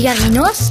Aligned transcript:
Figarinos 0.00 0.70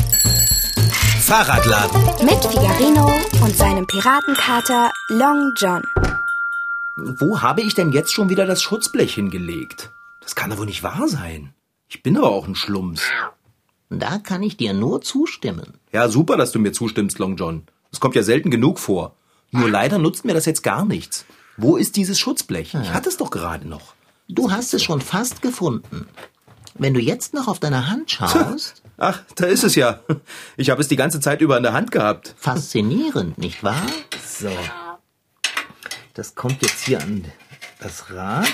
Fahrradladen. 1.21 2.01
mit 2.25 2.43
Figarino 2.43 3.11
und 3.43 3.55
seinem 3.55 3.85
Piratenkater 3.85 4.91
Long 5.09 5.53
John. 5.55 5.83
Wo 6.97 7.39
habe 7.39 7.61
ich 7.61 7.75
denn 7.75 7.91
jetzt 7.91 8.11
schon 8.11 8.29
wieder 8.29 8.47
das 8.47 8.63
Schutzblech 8.63 9.13
hingelegt? 9.13 9.91
Das 10.21 10.33
kann 10.33 10.49
doch 10.49 10.57
wohl 10.57 10.65
nicht 10.65 10.81
wahr 10.81 11.07
sein. 11.07 11.53
Ich 11.89 12.01
bin 12.01 12.17
aber 12.17 12.31
auch 12.31 12.47
ein 12.47 12.55
Schlumps. 12.55 13.03
Da 13.91 14.17
kann 14.17 14.41
ich 14.41 14.57
dir 14.57 14.73
nur 14.73 15.01
zustimmen. 15.01 15.75
Ja, 15.91 16.09
super, 16.09 16.35
dass 16.35 16.51
du 16.51 16.57
mir 16.57 16.71
zustimmst, 16.71 17.19
Long 17.19 17.35
John. 17.35 17.67
Das 17.91 17.99
kommt 17.99 18.15
ja 18.15 18.23
selten 18.23 18.49
genug 18.49 18.79
vor. 18.79 19.13
Nur 19.51 19.69
leider 19.69 19.99
nutzt 19.99 20.25
mir 20.25 20.33
das 20.33 20.47
jetzt 20.47 20.63
gar 20.63 20.85
nichts. 20.85 21.25
Wo 21.55 21.77
ist 21.77 21.97
dieses 21.97 22.17
Schutzblech? 22.17 22.73
Ich 22.73 22.93
hatte 22.93 23.09
es 23.09 23.17
doch 23.17 23.29
gerade 23.29 23.67
noch. 23.67 23.93
Du 24.27 24.51
hast 24.51 24.73
es 24.73 24.81
schon 24.81 25.01
fast 25.01 25.43
gefunden. 25.43 26.07
Wenn 26.73 26.95
du 26.95 26.99
jetzt 26.99 27.35
noch 27.35 27.47
auf 27.47 27.59
deine 27.59 27.91
Hand 27.91 28.09
schaust, 28.11 28.81
Ach, 28.99 29.23
da 29.35 29.45
ist 29.45 29.63
es 29.63 29.75
ja. 29.75 30.01
Ich 30.57 30.69
habe 30.69 30.81
es 30.81 30.89
die 30.89 30.97
ganze 30.97 31.21
Zeit 31.21 31.39
über 31.39 31.55
in 31.55 31.63
der 31.63 31.71
Hand 31.73 31.91
gehabt. 31.91 32.35
faszinierend, 32.37 33.37
nicht 33.37 33.63
wahr? 33.63 33.85
So. 34.27 34.51
Das 36.13 36.35
kommt 36.35 36.61
jetzt 36.61 36.85
hier 36.85 37.01
an 37.01 37.23
das 37.79 38.11
Rad. 38.11 38.47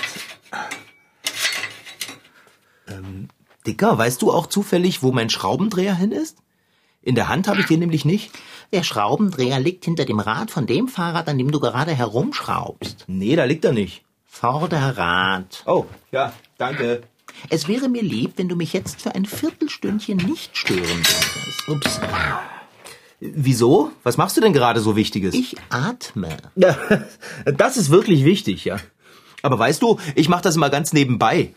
Ähm, 2.86 3.28
Dicker, 3.66 3.98
weißt 3.98 4.22
du 4.22 4.30
auch 4.32 4.46
zufällig, 4.46 5.02
wo 5.02 5.10
mein 5.10 5.30
Schraubendreher 5.30 5.96
hin 5.96 6.12
ist? 6.12 6.38
In 7.02 7.16
der 7.16 7.28
Hand 7.28 7.48
habe 7.48 7.60
ich 7.60 7.66
den 7.66 7.80
nämlich 7.80 8.04
nicht. 8.04 8.30
Der 8.72 8.84
Schraubendreher 8.84 9.58
liegt 9.58 9.84
hinter 9.84 10.04
dem 10.04 10.20
Rad 10.20 10.52
von 10.52 10.66
dem 10.66 10.86
Fahrrad, 10.86 11.28
an 11.28 11.38
dem 11.38 11.50
du 11.50 11.58
gerade 11.58 11.92
herumschraubst. 11.92 13.04
Nee, 13.08 13.34
da 13.34 13.44
liegt 13.44 13.64
er 13.64 13.72
nicht. 13.72 14.04
Vorderrad. 14.24 15.64
Oh, 15.66 15.86
ja, 16.12 16.32
danke. 16.58 17.02
Es 17.50 17.68
wäre 17.68 17.88
mir 17.88 18.02
lieb, 18.02 18.32
wenn 18.36 18.48
du 18.48 18.56
mich 18.56 18.72
jetzt 18.72 19.02
für 19.02 19.14
ein 19.14 19.24
Viertelstündchen 19.24 20.18
nicht 20.18 20.56
stören 20.56 20.80
würdest. 20.82 21.68
Ups. 21.68 22.00
Wieso? 23.20 23.92
Was 24.02 24.16
machst 24.16 24.36
du 24.36 24.40
denn 24.40 24.52
gerade 24.52 24.80
so 24.80 24.96
Wichtiges? 24.96 25.34
Ich 25.34 25.56
atme. 25.70 26.36
Ja, 26.54 26.76
das 27.44 27.76
ist 27.76 27.90
wirklich 27.90 28.24
wichtig, 28.24 28.64
ja. 28.64 28.78
Aber 29.42 29.58
weißt 29.58 29.80
du, 29.82 29.98
ich 30.14 30.28
mache 30.28 30.42
das 30.42 30.56
immer 30.56 30.70
ganz 30.70 30.92
nebenbei. 30.92 31.54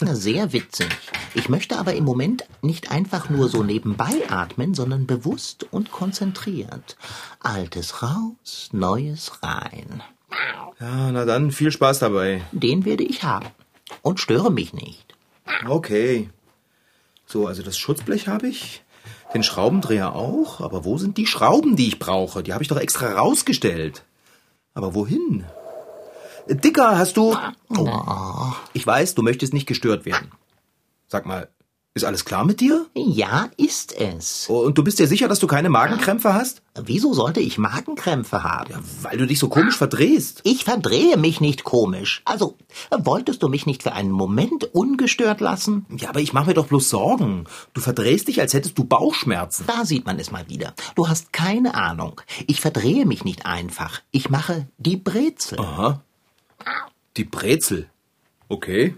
Ja, 0.00 0.14
sehr 0.14 0.52
witzig. 0.52 0.88
Ich 1.34 1.48
möchte 1.48 1.78
aber 1.78 1.94
im 1.94 2.04
Moment 2.04 2.44
nicht 2.60 2.90
einfach 2.90 3.30
nur 3.30 3.48
so 3.48 3.62
nebenbei 3.62 4.12
atmen, 4.28 4.74
sondern 4.74 5.06
bewusst 5.06 5.66
und 5.70 5.92
konzentriert. 5.92 6.96
Altes 7.38 8.02
raus, 8.02 8.70
Neues 8.72 9.42
rein. 9.42 10.02
Ja, 10.80 11.12
na 11.12 11.24
dann, 11.24 11.52
viel 11.52 11.70
Spaß 11.70 12.00
dabei. 12.00 12.42
Den 12.52 12.84
werde 12.84 13.04
ich 13.04 13.22
haben. 13.22 13.46
Und 14.02 14.18
störe 14.18 14.50
mich 14.50 14.72
nicht. 14.72 15.09
Okay. 15.66 16.30
So, 17.26 17.46
also 17.46 17.62
das 17.62 17.78
Schutzblech 17.78 18.28
habe 18.28 18.48
ich, 18.48 18.82
den 19.32 19.42
Schraubendreher 19.42 20.14
auch, 20.14 20.60
aber 20.60 20.84
wo 20.84 20.98
sind 20.98 21.16
die 21.16 21.26
Schrauben, 21.26 21.76
die 21.76 21.88
ich 21.88 21.98
brauche? 21.98 22.42
Die 22.42 22.52
habe 22.52 22.62
ich 22.62 22.68
doch 22.68 22.76
extra 22.76 23.12
rausgestellt. 23.14 24.04
Aber 24.74 24.94
wohin? 24.94 25.44
Dicker, 26.48 26.98
hast 26.98 27.16
du... 27.16 27.36
Oh, 27.68 28.52
ich 28.72 28.86
weiß, 28.86 29.14
du 29.14 29.22
möchtest 29.22 29.52
nicht 29.52 29.66
gestört 29.66 30.04
werden. 30.04 30.32
Sag 31.06 31.26
mal, 31.26 31.48
ist 32.02 32.04
alles 32.04 32.24
klar 32.24 32.44
mit 32.44 32.60
dir? 32.60 32.86
Ja, 32.94 33.50
ist 33.56 33.92
es. 33.98 34.46
Oh, 34.48 34.60
Und 34.60 34.76
du 34.78 34.84
bist 34.84 34.98
dir 34.98 35.06
sicher, 35.06 35.28
dass 35.28 35.38
du 35.38 35.46
keine 35.46 35.68
Magenkrämpfe 35.70 36.34
hast? 36.34 36.62
Wieso 36.80 37.12
sollte 37.14 37.40
ich 37.40 37.58
Magenkrämpfe 37.58 38.42
haben? 38.42 38.74
Weil 39.02 39.18
du 39.18 39.26
dich 39.26 39.38
so 39.38 39.48
komisch 39.48 39.76
verdrehst. 39.76 40.40
Ich 40.44 40.64
verdrehe 40.64 41.16
mich 41.16 41.40
nicht 41.40 41.64
komisch. 41.64 42.22
Also, 42.24 42.56
wolltest 42.90 43.42
du 43.42 43.48
mich 43.48 43.66
nicht 43.66 43.82
für 43.82 43.92
einen 43.92 44.10
Moment 44.10 44.64
ungestört 44.72 45.40
lassen? 45.40 45.86
Ja, 45.96 46.08
aber 46.10 46.20
ich 46.20 46.32
mache 46.32 46.46
mir 46.48 46.54
doch 46.54 46.66
bloß 46.68 46.88
Sorgen. 46.88 47.44
Du 47.74 47.80
verdrehst 47.80 48.28
dich, 48.28 48.40
als 48.40 48.54
hättest 48.54 48.78
du 48.78 48.84
Bauchschmerzen. 48.84 49.64
Da 49.66 49.84
sieht 49.84 50.06
man 50.06 50.18
es 50.18 50.30
mal 50.30 50.48
wieder. 50.48 50.74
Du 50.94 51.08
hast 51.08 51.32
keine 51.32 51.74
Ahnung. 51.74 52.20
Ich 52.46 52.60
verdrehe 52.60 53.04
mich 53.06 53.24
nicht 53.24 53.46
einfach. 53.46 54.00
Ich 54.10 54.30
mache 54.30 54.66
die 54.78 54.96
Brezel. 54.96 55.58
Aha. 55.60 56.00
Die 57.16 57.24
Brezel. 57.24 57.88
Okay. 58.48 58.94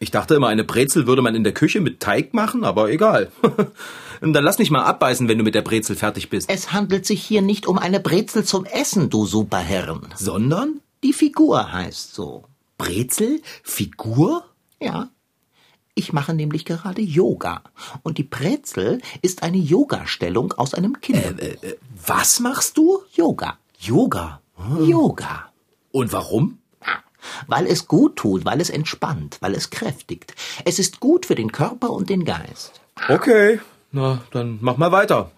Ich 0.00 0.10
dachte 0.10 0.34
immer, 0.34 0.48
eine 0.48 0.64
Brezel 0.64 1.06
würde 1.06 1.22
man 1.22 1.34
in 1.34 1.42
der 1.42 1.54
Küche 1.54 1.80
mit 1.80 2.00
Teig 2.00 2.32
machen, 2.32 2.64
aber 2.64 2.90
egal. 2.90 3.32
Dann 4.20 4.44
lass 4.44 4.58
mich 4.58 4.70
mal 4.70 4.84
abbeißen, 4.84 5.28
wenn 5.28 5.38
du 5.38 5.44
mit 5.44 5.54
der 5.54 5.62
Brezel 5.62 5.96
fertig 5.96 6.30
bist. 6.30 6.48
Es 6.48 6.72
handelt 6.72 7.04
sich 7.06 7.22
hier 7.22 7.42
nicht 7.42 7.66
um 7.66 7.78
eine 7.78 8.00
Brezel 8.00 8.44
zum 8.44 8.64
Essen, 8.64 9.10
du 9.10 9.26
Superherren. 9.26 10.08
Sondern? 10.16 10.80
Die 11.02 11.12
Figur 11.12 11.72
heißt 11.72 12.14
so. 12.14 12.44
Brezel? 12.78 13.40
Figur? 13.62 14.44
Ja. 14.80 15.10
Ich 15.94 16.12
mache 16.12 16.32
nämlich 16.32 16.64
gerade 16.64 17.02
Yoga. 17.02 17.62
Und 18.04 18.18
die 18.18 18.24
Brezel 18.24 19.00
ist 19.20 19.42
eine 19.42 19.56
Yoga-Stellung 19.56 20.52
aus 20.52 20.74
einem 20.74 21.00
Kinderbuch. 21.00 21.42
Äh, 21.42 21.76
was 22.06 22.38
machst 22.38 22.78
du? 22.78 23.00
Yoga. 23.14 23.58
Yoga. 23.80 24.40
Yoga. 24.80 25.52
Und 25.90 26.12
warum? 26.12 26.57
Weil 27.46 27.66
es 27.66 27.86
gut 27.88 28.16
tut, 28.16 28.44
weil 28.44 28.60
es 28.60 28.70
entspannt, 28.70 29.38
weil 29.40 29.54
es 29.54 29.70
kräftigt. 29.70 30.34
Es 30.64 30.78
ist 30.78 31.00
gut 31.00 31.26
für 31.26 31.34
den 31.34 31.52
Körper 31.52 31.90
und 31.90 32.08
den 32.10 32.24
Geist. 32.24 32.80
Okay. 33.08 33.60
Na, 33.92 34.22
dann 34.32 34.58
mach 34.60 34.76
mal 34.76 34.92
weiter. 34.92 35.30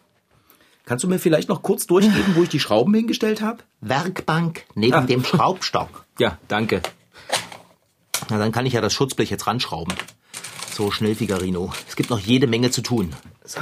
Kannst 0.86 1.04
du 1.04 1.08
mir 1.08 1.18
vielleicht 1.20 1.48
noch 1.48 1.62
kurz 1.62 1.86
durchgeben, 1.86 2.34
wo 2.34 2.42
ich 2.42 2.48
die 2.48 2.58
Schrauben 2.58 2.92
hingestellt 2.94 3.42
habe? 3.42 3.58
Werkbank 3.80 4.64
neben 4.74 4.94
Ah. 4.94 5.00
dem 5.02 5.24
Schraubstock. 5.24 6.04
Ja, 6.18 6.36
danke. 6.48 6.82
Na, 8.28 8.36
dann 8.38 8.52
kann 8.52 8.66
ich 8.66 8.74
ja 8.74 8.80
das 8.82 8.92
Schutzblech 8.92 9.30
jetzt 9.30 9.46
ranschrauben. 9.46 9.94
So 10.72 10.90
schnell, 10.90 11.14
Figarino. 11.14 11.72
Es 11.88 11.96
gibt 11.96 12.10
noch 12.10 12.18
jede 12.18 12.46
Menge 12.46 12.70
zu 12.70 12.82
tun. 12.82 13.14
So. 13.44 13.60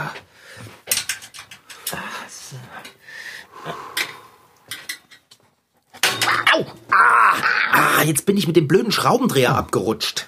Au! 6.53 6.65
Ah, 6.91 7.35
ah, 7.73 7.98
jetzt 8.09 8.27
bin 8.27 8.37
ich 8.37 8.47
mit 8.47 8.57
dem 8.57 8.67
blöden 8.67 8.91
Schraubendreher 8.91 9.55
abgerutscht. 9.55 10.27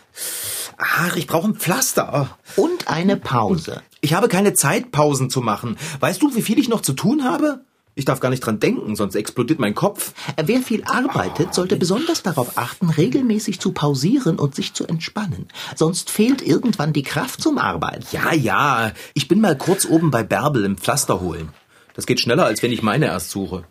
Ach, 0.77 1.17
ich 1.17 1.27
brauche 1.27 1.49
ein 1.49 1.57
Pflaster. 1.57 2.39
Und 2.57 2.89
eine 2.89 3.17
Pause. 3.17 3.83
Ich 4.01 4.15
habe 4.15 4.29
keine 4.29 4.55
Zeit, 4.55 4.93
Pausen 4.93 5.29
zu 5.31 5.41
machen. 5.41 5.77
Weißt 5.99 6.23
du, 6.23 6.35
wie 6.35 6.43
viel 6.43 6.59
ich 6.59 6.69
noch 6.69 6.81
zu 6.81 6.93
tun 6.93 7.25
habe? 7.25 7.61
Ich 7.97 8.05
darf 8.05 8.21
gar 8.21 8.31
nicht 8.31 8.41
dran 8.41 8.61
denken, 8.61 8.97
sonst 8.97 9.15
explodiert 9.15 9.59
mein 9.59 9.75
Kopf. 9.75 10.15
Wer 10.43 10.61
viel 10.61 10.85
arbeitet, 10.85 11.53
sollte 11.53 11.77
besonders 11.77 12.23
darauf 12.23 12.57
achten, 12.57 12.89
regelmäßig 12.89 13.61
zu 13.61 13.73
pausieren 13.73 14.39
und 14.39 14.55
sich 14.55 14.73
zu 14.73 14.87
entspannen. 14.87 15.49
Sonst 15.75 16.09
fehlt 16.09 16.41
irgendwann 16.41 16.93
die 16.93 17.03
Kraft 17.03 17.43
zum 17.43 17.59
Arbeiten. 17.59 18.07
Ja, 18.13 18.33
ja. 18.33 18.93
Ich 19.13 19.29
bin 19.29 19.41
mal 19.41 19.59
kurz 19.59 19.85
oben 19.85 20.11
bei 20.11 20.23
Bärbel 20.23 20.65
im 20.65 20.79
Pflaster 20.79 21.21
holen. 21.21 21.51
Das 21.95 22.07
geht 22.07 22.21
schneller, 22.21 22.47
als 22.47 22.63
wenn 22.63 22.73
ich 22.73 22.83
meine 22.83 23.07
erst 23.07 23.31
suche. 23.31 23.65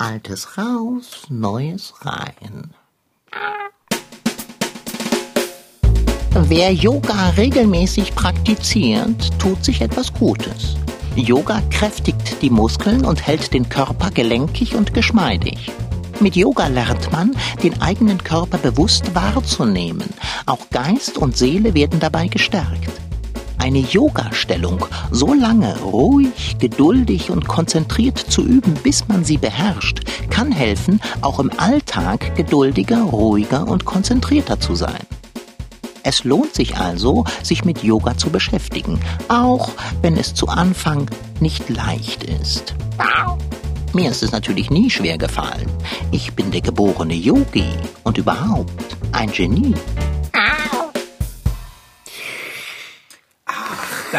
Altes 0.00 0.56
raus, 0.56 1.26
Neues 1.28 1.92
rein. 2.00 2.70
Wer 6.32 6.72
Yoga 6.72 7.28
regelmäßig 7.36 8.14
praktiziert, 8.14 9.38
tut 9.38 9.62
sich 9.62 9.82
etwas 9.82 10.10
Gutes. 10.14 10.76
Yoga 11.16 11.60
kräftigt 11.68 12.40
die 12.40 12.48
Muskeln 12.48 13.04
und 13.04 13.26
hält 13.26 13.52
den 13.52 13.68
Körper 13.68 14.10
gelenkig 14.10 14.74
und 14.74 14.94
geschmeidig. 14.94 15.70
Mit 16.18 16.34
Yoga 16.34 16.68
lernt 16.68 17.12
man, 17.12 17.36
den 17.62 17.82
eigenen 17.82 18.24
Körper 18.24 18.56
bewusst 18.56 19.14
wahrzunehmen. 19.14 20.08
Auch 20.46 20.70
Geist 20.70 21.18
und 21.18 21.36
Seele 21.36 21.74
werden 21.74 22.00
dabei 22.00 22.26
gestärkt. 22.28 22.99
Eine 23.60 23.80
Yoga-Stellung 23.80 24.86
so 25.10 25.34
lange 25.34 25.78
ruhig, 25.80 26.56
geduldig 26.58 27.30
und 27.30 27.46
konzentriert 27.46 28.16
zu 28.16 28.42
üben, 28.42 28.72
bis 28.82 29.06
man 29.06 29.22
sie 29.22 29.36
beherrscht, 29.36 30.00
kann 30.30 30.50
helfen, 30.50 30.98
auch 31.20 31.38
im 31.38 31.50
Alltag 31.58 32.34
geduldiger, 32.36 33.02
ruhiger 33.02 33.68
und 33.68 33.84
konzentrierter 33.84 34.58
zu 34.60 34.74
sein. 34.74 35.02
Es 36.02 36.24
lohnt 36.24 36.54
sich 36.54 36.78
also, 36.78 37.26
sich 37.42 37.66
mit 37.66 37.82
Yoga 37.82 38.16
zu 38.16 38.30
beschäftigen, 38.30 38.98
auch 39.28 39.72
wenn 40.00 40.16
es 40.16 40.32
zu 40.32 40.48
Anfang 40.48 41.10
nicht 41.40 41.68
leicht 41.68 42.24
ist. 42.24 42.74
Mir 43.92 44.10
ist 44.10 44.22
es 44.22 44.32
natürlich 44.32 44.70
nie 44.70 44.88
schwer 44.88 45.18
gefallen. 45.18 45.68
Ich 46.12 46.32
bin 46.32 46.50
der 46.50 46.62
geborene 46.62 47.14
Yogi 47.14 47.68
und 48.04 48.16
überhaupt 48.16 48.96
ein 49.12 49.30
Genie. 49.30 49.74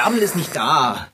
Bärbel 0.03 0.19
ist 0.19 0.35
nicht 0.35 0.55
da. 0.55 1.07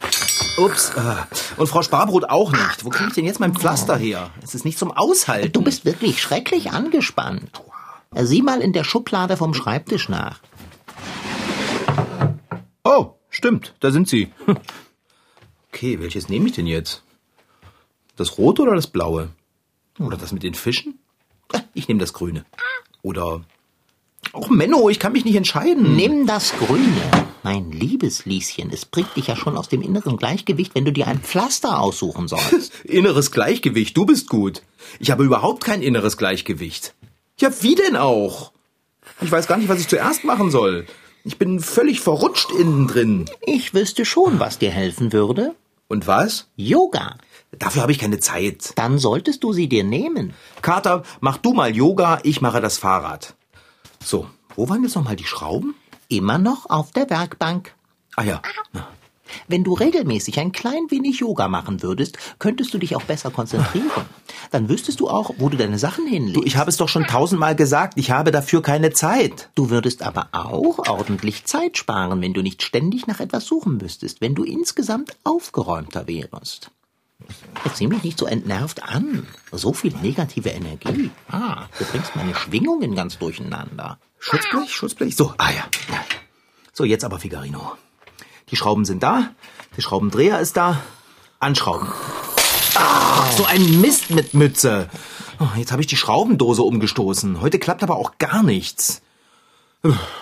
Ups. 0.57 0.91
äh, 0.95 1.15
Und 1.57 1.67
Frau 1.67 1.81
Sparbrot 1.83 2.25
auch 2.29 2.51
nicht. 2.51 2.85
Wo 2.85 2.89
kriege 2.89 3.09
ich 3.09 3.15
denn 3.15 3.25
jetzt 3.25 3.39
mein 3.39 3.53
Pflaster 3.53 3.97
her? 3.97 4.31
Es 4.41 4.55
ist 4.55 4.63
nicht 4.65 4.79
zum 4.79 4.91
Aushalten. 4.91 5.51
Du 5.51 5.61
bist 5.61 5.83
wirklich 5.85 6.21
schrecklich 6.21 6.71
angespannt. 6.71 7.61
Sieh 8.15 8.41
mal 8.41 8.61
in 8.61 8.71
der 8.73 8.83
Schublade 8.85 9.35
vom 9.35 9.53
Schreibtisch 9.53 10.07
nach. 10.09 10.39
Oh, 12.83 13.15
stimmt. 13.29 13.73
Da 13.79 13.91
sind 13.91 14.07
sie. 14.07 14.31
Okay, 15.73 15.99
welches 15.99 16.27
nehme 16.27 16.47
ich 16.47 16.53
denn 16.53 16.65
jetzt? 16.65 17.03
Das 18.15 18.39
rote 18.39 18.63
oder 18.63 18.73
das 18.73 18.87
blaue? 18.87 19.29
Oder 19.99 20.17
das 20.17 20.31
mit 20.31 20.41
den 20.41 20.55
Fischen? 20.55 20.97
Ah, 21.53 21.59
Ich 21.75 21.87
nehme 21.87 21.99
das 21.99 22.13
grüne. 22.13 22.45
Oder 23.03 23.41
Och, 24.33 24.49
Menno, 24.49 24.89
ich 24.89 24.99
kann 24.99 25.13
mich 25.13 25.25
nicht 25.25 25.35
entscheiden. 25.35 25.95
Nimm 25.95 26.27
das 26.27 26.53
Grüne. 26.57 27.01
Mein 27.43 27.71
liebes 27.71 28.25
Lieschen, 28.25 28.71
es 28.71 28.85
bringt 28.85 29.15
dich 29.15 29.27
ja 29.27 29.35
schon 29.35 29.57
aus 29.57 29.69
dem 29.69 29.81
inneren 29.81 30.17
Gleichgewicht, 30.17 30.75
wenn 30.75 30.85
du 30.85 30.91
dir 30.91 31.07
ein 31.07 31.21
Pflaster 31.21 31.79
aussuchen 31.79 32.27
sollst. 32.27 32.73
Inneres 32.83 33.31
Gleichgewicht, 33.31 33.95
du 33.95 34.05
bist 34.05 34.27
gut. 34.27 34.63
Ich 34.99 35.11
habe 35.11 35.23
überhaupt 35.23 35.63
kein 35.63 35.81
inneres 35.81 36.17
Gleichgewicht. 36.17 36.93
Ja, 37.39 37.49
wie 37.61 37.75
denn 37.75 37.95
auch? 37.95 38.51
Ich 39.21 39.31
weiß 39.31 39.47
gar 39.47 39.57
nicht, 39.57 39.69
was 39.69 39.79
ich 39.79 39.87
zuerst 39.87 40.25
machen 40.25 40.51
soll. 40.51 40.85
Ich 41.23 41.37
bin 41.37 41.59
völlig 41.59 42.01
verrutscht 42.01 42.51
innen 42.51 42.87
drin. 42.87 43.25
Ich 43.45 43.73
wüsste 43.73 44.03
schon, 44.03 44.39
was 44.39 44.59
dir 44.59 44.71
helfen 44.71 45.13
würde. 45.13 45.55
Und 45.87 46.05
was? 46.05 46.47
Yoga. 46.57 47.17
Dafür 47.57 47.81
habe 47.81 47.93
ich 47.93 47.99
keine 47.99 48.19
Zeit. 48.19 48.73
Dann 48.75 48.97
solltest 48.97 49.43
du 49.43 49.53
sie 49.53 49.69
dir 49.69 49.85
nehmen. 49.85 50.33
Kater, 50.61 51.03
mach 51.21 51.37
du 51.37 51.53
mal 51.53 51.73
Yoga, 51.73 52.19
ich 52.23 52.41
mache 52.41 52.59
das 52.59 52.77
Fahrrad. 52.77 53.36
So, 54.03 54.27
wo 54.55 54.69
waren 54.69 54.83
jetzt 54.83 54.95
noch 54.95 55.03
mal 55.03 55.15
die 55.15 55.25
Schrauben? 55.25 55.75
Immer 56.09 56.37
noch 56.37 56.69
auf 56.69 56.91
der 56.91 57.09
Werkbank. 57.09 57.73
Ah 58.15 58.23
ja. 58.23 58.41
Wenn 59.47 59.63
du 59.63 59.73
regelmäßig 59.73 60.39
ein 60.39 60.51
klein 60.51 60.89
wenig 60.89 61.19
Yoga 61.19 61.47
machen 61.47 61.83
würdest, 61.83 62.17
könntest 62.39 62.73
du 62.73 62.77
dich 62.77 62.95
auch 62.95 63.03
besser 63.03 63.29
konzentrieren. 63.29 64.05
Dann 64.51 64.69
wüsstest 64.69 64.99
du 64.99 65.09
auch, 65.09 65.31
wo 65.37 65.49
du 65.49 65.57
deine 65.57 65.77
Sachen 65.77 66.07
hinlegst. 66.07 66.37
Du, 66.37 66.43
ich 66.43 66.55
habe 66.55 66.69
es 66.69 66.77
doch 66.77 66.87
schon 66.87 67.05
tausendmal 67.05 67.55
gesagt, 67.55 67.93
ich 67.97 68.11
habe 68.11 68.31
dafür 68.31 68.61
keine 68.61 68.91
Zeit. 68.91 69.49
Du 69.55 69.69
würdest 69.69 70.03
aber 70.03 70.29
auch 70.31 70.79
ordentlich 70.87 71.45
Zeit 71.45 71.77
sparen, 71.77 72.21
wenn 72.21 72.33
du 72.33 72.41
nicht 72.41 72.63
ständig 72.63 73.07
nach 73.07 73.19
etwas 73.19 73.45
suchen 73.45 73.77
müsstest, 73.77 74.21
wenn 74.21 74.35
du 74.35 74.43
insgesamt 74.43 75.17
aufgeräumter 75.23 76.07
wärst. 76.07 76.71
Jetzt 77.65 77.77
sieh 77.77 77.87
mich 77.87 78.03
nicht 78.03 78.19
so 78.19 78.25
entnervt 78.25 78.83
an. 78.83 79.27
So 79.51 79.73
viel 79.73 79.93
negative 80.01 80.49
Energie. 80.49 81.09
Ah, 81.29 81.65
du 81.77 81.85
bringst 81.85 82.15
meine 82.15 82.35
Schwingungen 82.35 82.95
ganz 82.95 83.17
durcheinander. 83.17 83.99
Schutzblech, 84.19 84.73
Schutzblech. 84.73 85.15
So, 85.15 85.33
ah 85.37 85.49
ja. 85.49 85.63
ja. 85.91 86.03
So, 86.73 86.83
jetzt 86.83 87.03
aber 87.03 87.19
Figarino. 87.19 87.73
Die 88.49 88.55
Schrauben 88.55 88.85
sind 88.85 89.03
da, 89.03 89.31
der 89.75 89.81
Schraubendreher 89.81 90.39
ist 90.39 90.55
da. 90.57 90.81
Anschrauben. 91.39 91.87
Ah, 92.75 93.31
so 93.31 93.45
ein 93.45 93.81
Mist 93.81 94.11
mit 94.11 94.33
Mütze. 94.33 94.89
Oh, 95.39 95.49
jetzt 95.55 95.71
habe 95.71 95.81
ich 95.81 95.87
die 95.87 95.97
Schraubendose 95.97 96.63
umgestoßen. 96.63 97.41
Heute 97.41 97.59
klappt 97.59 97.83
aber 97.83 97.97
auch 97.97 98.17
gar 98.17 98.43
nichts. 98.43 99.01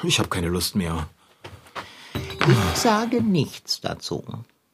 Ich 0.03 0.19
habe 0.19 0.29
keine 0.29 0.47
Lust 0.47 0.75
mehr. 0.75 1.07
Ich 2.47 2.79
sage 2.79 3.21
nichts 3.21 3.81
dazu. 3.81 4.23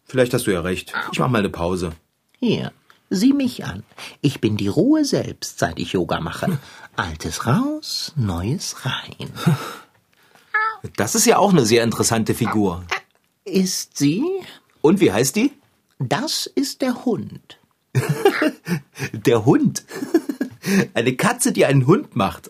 Vielleicht 0.05 0.33
hast 0.33 0.47
du 0.47 0.51
ja 0.51 0.61
recht. 0.61 0.93
Ich 1.11 1.19
mache 1.19 1.29
mal 1.29 1.39
eine 1.39 1.49
Pause. 1.49 1.91
Hier, 2.43 2.71
sieh 3.11 3.33
mich 3.33 3.65
an. 3.65 3.83
Ich 4.21 4.41
bin 4.41 4.57
die 4.57 4.67
Ruhe 4.67 5.05
selbst, 5.05 5.59
seit 5.59 5.77
ich 5.77 5.93
Yoga 5.93 6.19
mache. 6.19 6.57
Altes 6.95 7.45
raus, 7.45 8.13
Neues 8.15 8.83
rein. 8.85 9.29
Das 10.97 11.13
ist 11.13 11.27
ja 11.27 11.37
auch 11.37 11.51
eine 11.51 11.63
sehr 11.63 11.83
interessante 11.83 12.33
Figur. 12.33 12.83
Ist 13.45 13.99
sie? 13.99 14.23
Und 14.81 14.99
wie 14.99 15.11
heißt 15.11 15.35
die? 15.35 15.51
Das 15.99 16.47
ist 16.47 16.81
der 16.81 17.05
Hund. 17.05 17.59
Der 19.11 19.45
Hund. 19.45 19.83
Eine 20.95 21.15
Katze, 21.15 21.51
die 21.51 21.67
einen 21.67 21.85
Hund 21.85 22.15
macht. 22.15 22.49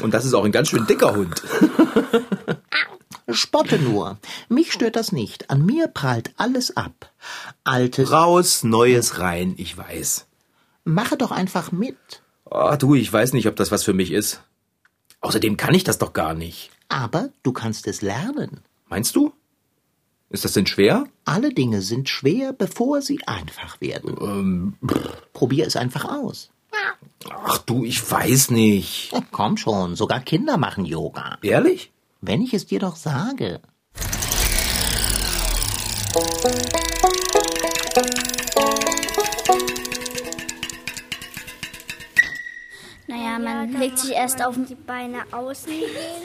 Und 0.00 0.14
das 0.14 0.24
ist 0.24 0.34
auch 0.34 0.44
ein 0.44 0.52
ganz 0.52 0.68
schön 0.68 0.86
dicker 0.86 1.16
Hund. 1.16 1.42
Spotte 3.34 3.78
nur. 3.78 4.18
Mich 4.48 4.72
stört 4.72 4.96
das 4.96 5.12
nicht. 5.12 5.50
An 5.50 5.64
mir 5.64 5.88
prallt 5.88 6.32
alles 6.36 6.76
ab. 6.76 7.12
Altes. 7.64 8.10
Raus, 8.10 8.62
Neues 8.64 9.18
rein, 9.18 9.54
ich 9.56 9.76
weiß. 9.76 10.26
Mache 10.84 11.16
doch 11.16 11.30
einfach 11.30 11.72
mit. 11.72 11.96
Oh, 12.44 12.74
du, 12.78 12.94
ich 12.94 13.12
weiß 13.12 13.32
nicht, 13.32 13.46
ob 13.46 13.56
das 13.56 13.70
was 13.70 13.84
für 13.84 13.92
mich 13.92 14.10
ist. 14.12 14.42
Außerdem 15.20 15.56
kann 15.56 15.74
ich 15.74 15.84
das 15.84 15.98
doch 15.98 16.12
gar 16.12 16.34
nicht. 16.34 16.70
Aber 16.88 17.28
du 17.42 17.52
kannst 17.52 17.86
es 17.86 18.02
lernen. 18.02 18.60
Meinst 18.88 19.14
du? 19.14 19.32
Ist 20.30 20.44
das 20.44 20.52
denn 20.52 20.66
schwer? 20.66 21.06
Alle 21.24 21.52
Dinge 21.52 21.82
sind 21.82 22.08
schwer, 22.08 22.52
bevor 22.52 23.02
sie 23.02 23.20
einfach 23.26 23.80
werden. 23.80 24.16
Ähm, 24.20 24.74
Probier 25.32 25.66
es 25.66 25.76
einfach 25.76 26.04
aus. 26.04 26.50
ach 27.28 27.58
du, 27.58 27.84
ich 27.84 28.10
weiß 28.10 28.50
nicht. 28.50 29.12
Ja, 29.12 29.22
komm 29.30 29.56
schon, 29.56 29.96
sogar 29.96 30.20
Kinder 30.20 30.56
machen 30.56 30.84
Yoga. 30.84 31.38
Ehrlich? 31.42 31.92
Wenn 32.22 32.42
ich 32.42 32.52
es 32.52 32.66
dir 32.66 32.80
doch 32.80 32.96
sage. 32.96 33.60
Naja, 43.08 43.38
man 43.38 43.72
legt 43.72 43.98
sich 43.98 44.12
erst 44.12 44.44
auf 44.44 44.54
die 44.68 44.74
Beine 44.74 45.22
außen. 45.32 45.72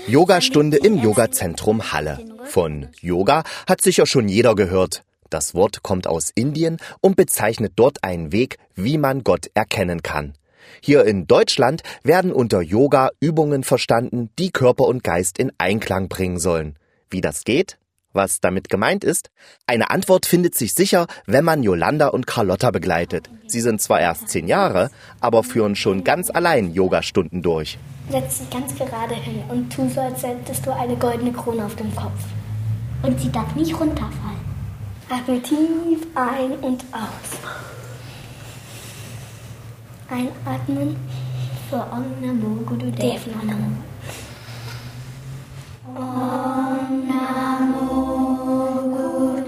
Yogastunde 0.08 0.78
im 0.78 1.02
Yogazentrum 1.02 1.94
Halle. 1.94 2.20
Von 2.44 2.90
Yoga 3.00 3.44
hat 3.66 3.82
sicher 3.82 4.06
schon 4.06 4.28
jeder 4.28 4.54
gehört. 4.56 5.04
Das 5.30 5.56
Wort 5.56 5.82
kommt 5.82 6.08
aus 6.08 6.32
Indien 6.36 6.78
und 7.00 7.16
bezeichnet 7.16 7.74
dort 7.78 8.04
einen 8.04 8.34
Weg, 8.34 8.58
wie 8.76 8.98
man 8.98 9.24
Gott 9.24 9.50
erkennen 9.54 10.04
kann. 10.04 10.34
Hier 10.82 11.06
in 11.06 11.28
Deutschland 11.28 11.84
werden 12.04 12.32
unter 12.32 12.62
Yoga 12.62 13.10
Übungen 13.20 13.64
verstanden, 13.64 14.30
die 14.40 14.52
Körper 14.52 14.86
und 14.86 15.04
Geist 15.04 15.38
in 15.38 15.52
Einklang 15.58 16.10
bringen 16.10 16.40
sollen. 16.40 16.78
Wie 17.10 17.22
das 17.22 17.44
geht? 17.44 17.78
Was 18.16 18.40
damit 18.40 18.70
gemeint 18.70 19.04
ist? 19.04 19.30
Eine 19.68 19.90
Antwort 19.90 20.26
findet 20.26 20.56
sich 20.56 20.74
sicher, 20.74 21.06
wenn 21.26 21.44
man 21.44 21.64
Yolanda 21.64 22.08
und 22.08 22.26
Carlotta 22.26 22.72
begleitet. 22.72 23.30
Sie 23.46 23.60
sind 23.60 23.82
zwar 23.82 24.00
erst 24.00 24.30
zehn 24.30 24.48
Jahre, 24.48 24.90
aber 25.20 25.44
führen 25.44 25.76
schon 25.76 26.06
ganz 26.06 26.30
allein 26.30 26.74
Yogastunden 26.74 27.42
durch. 27.42 27.78
Setz 28.10 28.40
dich 28.40 28.50
ganz 28.50 28.74
gerade 28.74 29.16
hin 29.16 29.44
und 29.50 29.70
tu 29.70 29.90
so, 29.90 30.00
als 30.00 30.24
hättest 30.24 30.66
du 30.66 30.74
eine 30.74 30.96
goldene 30.96 31.34
Krone 31.34 31.66
auf 31.66 31.76
dem 31.76 31.94
Kopf. 31.94 32.20
Und 33.04 33.20
sie 33.20 33.32
darf 33.32 33.54
nicht 33.56 33.78
runterfallen. 33.78 34.46
Atme 35.10 35.42
tief 35.42 36.08
ein 36.16 36.52
und 36.62 36.86
aus. 36.94 37.75
Einatmen 40.10 40.96
für 41.70 41.78
Om 41.78 42.06
Namo 42.22 42.62
Gurudev 42.64 43.22
Namo. 43.44 43.72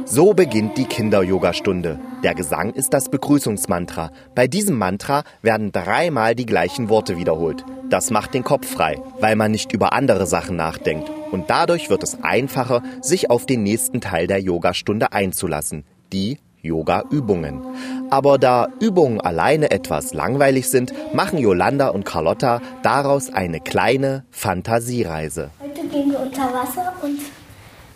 So 0.06 0.34
beginnt 0.34 0.78
die 0.78 0.86
Kinder-Yoga-Stunde. 0.86 2.00
Der 2.24 2.34
Gesang 2.34 2.74
ist 2.74 2.94
das 2.94 3.10
Begrüßungsmantra. 3.10 4.10
Bei 4.34 4.48
diesem 4.48 4.80
Mantra 4.80 5.24
werden 5.44 5.72
dreimal 5.72 6.34
die 6.34 6.48
gleichen 6.48 6.90
Worte 6.90 7.18
wiederholt. 7.18 7.64
Das 7.92 8.10
macht 8.10 8.34
den 8.34 8.44
Kopf 8.44 8.68
frei, 8.68 9.00
weil 9.20 9.36
man 9.36 9.52
nicht 9.52 9.74
über 9.74 9.94
andere 9.94 10.26
Sachen 10.26 10.56
nachdenkt. 10.56 11.12
Und 11.32 11.52
dadurch 11.52 11.92
wird 11.92 12.02
es 12.02 12.24
einfacher, 12.24 12.82
sich 13.02 13.30
auf 13.30 13.46
den 13.46 13.62
nächsten 13.62 14.02
Teil 14.02 14.26
der 14.26 14.42
Yogastunde 14.42 15.12
einzulassen. 15.14 15.84
Die 16.12 16.40
Yoga-Übungen. 16.68 17.62
Aber 18.10 18.38
da 18.38 18.68
Übungen 18.80 19.20
alleine 19.20 19.72
etwas 19.72 20.14
langweilig 20.14 20.70
sind, 20.70 20.94
machen 21.14 21.40
Yolanda 21.40 21.90
und 21.90 22.06
Carlotta 22.06 22.62
daraus 22.84 23.34
eine 23.34 23.60
kleine 23.60 24.26
Fantasiereise. 24.32 25.50
Heute 25.60 25.88
gehen 25.88 26.12
wir 26.12 26.20
unter 26.20 26.54
Wasser 26.54 26.94
und 27.02 27.20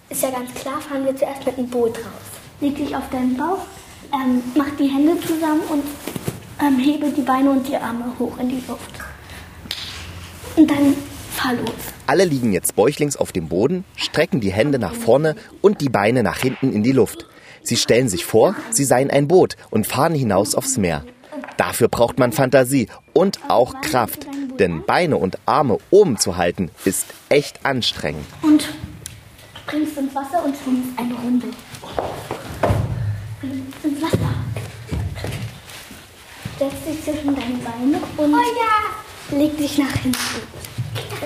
ist 0.09 0.23
ja 0.23 0.29
ganz 0.31 0.53
klar, 0.53 0.81
fahren 0.81 1.05
wir 1.05 1.15
zuerst 1.15 1.45
mit 1.45 1.57
dem 1.57 1.69
Boot 1.69 1.97
raus. 1.97 2.31
Leg 2.59 2.75
dich 2.75 2.95
auf 2.95 3.09
deinen 3.11 3.37
Bauch, 3.37 3.65
ähm, 4.13 4.41
mach 4.55 4.69
die 4.77 4.87
Hände 4.87 5.19
zusammen 5.21 5.61
und 5.69 5.83
ähm, 6.61 6.77
hebe 6.79 7.09
die 7.11 7.21
Beine 7.21 7.51
und 7.51 7.67
die 7.67 7.77
Arme 7.77 8.05
hoch 8.19 8.37
in 8.39 8.49
die 8.49 8.63
Luft. 8.67 8.91
Und 10.57 10.69
dann 10.69 10.93
fahr 11.31 11.53
los. 11.53 11.73
Alle 12.07 12.25
liegen 12.25 12.51
jetzt 12.51 12.75
bäuchlings 12.75 13.15
auf 13.15 13.31
dem 13.31 13.47
Boden, 13.47 13.85
strecken 13.95 14.41
die 14.41 14.51
Hände 14.51 14.79
nach 14.79 14.93
vorne 14.93 15.35
und 15.61 15.81
die 15.81 15.89
Beine 15.89 16.23
nach 16.23 16.39
hinten 16.39 16.73
in 16.73 16.83
die 16.83 16.91
Luft. 16.91 17.25
Sie 17.63 17.77
stellen 17.77 18.09
sich 18.09 18.25
vor, 18.25 18.55
sie 18.71 18.83
seien 18.83 19.09
ein 19.09 19.27
Boot 19.27 19.55
und 19.69 19.87
fahren 19.87 20.15
hinaus 20.15 20.55
aufs 20.55 20.77
Meer. 20.77 21.05
Dafür 21.57 21.87
braucht 21.87 22.17
man 22.17 22.31
Fantasie 22.31 22.87
und 23.13 23.39
auch 23.49 23.81
Kraft, 23.81 24.25
denn 24.59 24.83
Beine 24.85 25.17
und 25.17 25.37
Arme 25.45 25.77
oben 25.91 26.17
zu 26.17 26.37
halten 26.37 26.71
ist 26.85 27.05
echt 27.29 27.65
anstrengend. 27.65 28.25
Und 28.41 28.67
springst 29.63 29.97
ins 29.97 30.15
Wasser 30.15 30.43
und 30.43 30.55
schwimmst 30.63 30.89
eine 30.97 31.13
Runde. 31.13 31.47
Springst 33.37 33.85
ins 33.85 34.01
Wasser. 34.01 34.33
Setz 36.59 36.73
dich 36.87 37.03
zwischen 37.03 37.35
deine 37.35 37.57
Beine 37.57 38.01
und 38.17 39.39
leg 39.39 39.57
dich 39.57 39.77
nach 39.77 39.93
hinten. 39.93 40.17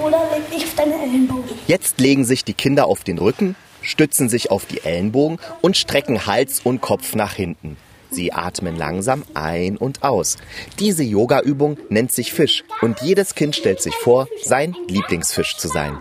Oder 0.01 0.21
leg 0.33 0.49
dich 0.51 0.65
auf 0.65 0.75
deine 0.75 1.01
Ellenbogen. 1.01 1.49
Jetzt 1.67 1.99
legen 1.99 2.25
sich 2.25 2.43
die 2.43 2.53
Kinder 2.53 2.87
auf 2.87 3.03
den 3.03 3.17
Rücken, 3.17 3.55
stützen 3.85 4.29
sich 4.29 4.51
auf 4.51 4.65
die 4.65 4.83
Ellenbogen 4.83 5.39
und 5.61 5.77
strecken 5.77 6.25
Hals 6.25 6.59
und 6.63 6.81
Kopf 6.81 7.15
nach 7.15 7.33
hinten. 7.33 7.77
Sie 8.11 8.31
atmen 8.31 8.77
langsam 8.77 9.23
ein 9.33 9.77
und 9.77 10.03
aus. 10.03 10.37
Diese 10.79 11.03
Yoga-Übung 11.03 11.77
nennt 11.89 12.11
sich 12.11 12.33
Fisch 12.33 12.63
und 12.81 13.01
jedes 13.01 13.35
Kind 13.35 13.55
stellt 13.55 13.81
sich 13.81 13.95
vor, 13.95 14.27
sein 14.43 14.75
Lieblingsfisch 14.87 15.57
zu 15.57 15.67
sein. 15.67 15.97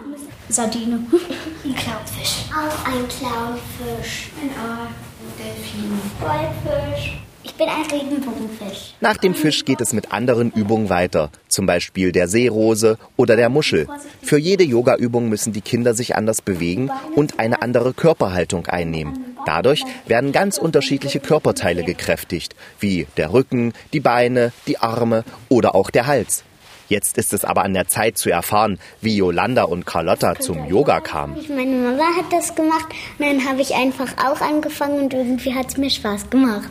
Sardine. 0.49 1.01
Ein 1.65 1.75
Clownfisch. 1.75 2.45
Auch 2.53 2.85
ein 2.85 3.09
Clownfisch. 3.09 4.31
Ein. 4.41 4.95
Delfin. 5.39 5.99
Goldfisch. 6.21 7.24
Ich 7.57 7.59
bin 7.59 7.69
ein 7.69 7.83
Regenbogenfisch. 7.89 8.95
Nach 9.01 9.17
dem 9.17 9.33
Fisch 9.33 9.65
geht 9.65 9.81
es 9.81 9.93
mit 9.93 10.11
anderen 10.11 10.51
Übungen 10.51 10.89
weiter, 10.89 11.31
zum 11.47 11.67
Beispiel 11.67 12.11
der 12.11 12.27
Seerose 12.27 12.99
oder 13.17 13.37
der 13.37 13.49
Muschel. 13.49 13.87
Für 14.23 14.39
jede 14.39 14.65
Yoga-Übung 14.65 15.29
müssen 15.29 15.53
die 15.53 15.61
Kinder 15.61 15.95
sich 15.95 16.17
anders 16.17 16.43
bewegen 16.43 16.91
und 17.15 17.39
eine 17.39 17.63
andere 17.63 17.95
Körperhaltung 17.95 18.67
einnehmen. 18.67 19.37
Dadurch 19.47 19.85
werden 20.09 20.33
ganz 20.33 20.59
unterschiedliche 20.59 21.21
Körperteile 21.21 21.85
gekräftigt, 21.85 22.57
wie 22.81 23.07
der 23.17 23.33
Rücken, 23.33 23.73
die 23.93 24.01
Beine, 24.01 24.53
die 24.67 24.79
Arme 24.79 25.23
oder 25.49 25.77
auch 25.77 25.91
der 25.91 26.09
Hals. 26.09 26.43
Jetzt 26.89 27.17
ist 27.17 27.33
es 27.33 27.45
aber 27.45 27.65
an 27.65 27.73
der 27.73 27.89
Zeit 27.89 28.19
zu 28.19 28.31
erfahren, 28.31 28.79
wie 29.01 29.17
Yolanda 29.17 29.65
und 29.65 29.87
Carlotta 29.87 30.35
zum 30.35 30.67
Yoga 30.67 31.01
kamen. 31.01 31.37
Meine 31.49 31.77
Mama 31.77 32.05
hat 32.17 32.31
das 32.31 32.55
gemacht 32.55 32.89
und 33.19 33.27
dann 33.27 33.49
habe 33.49 33.63
ich 33.63 33.75
einfach 33.75 34.13
auch 34.19 34.41
angefangen 34.41 35.01
und 35.01 35.15
irgendwie 35.15 35.55
hat 35.55 35.69
es 35.69 35.77
mir 35.79 35.89
Spaß 35.89 36.29
gemacht. 36.29 36.71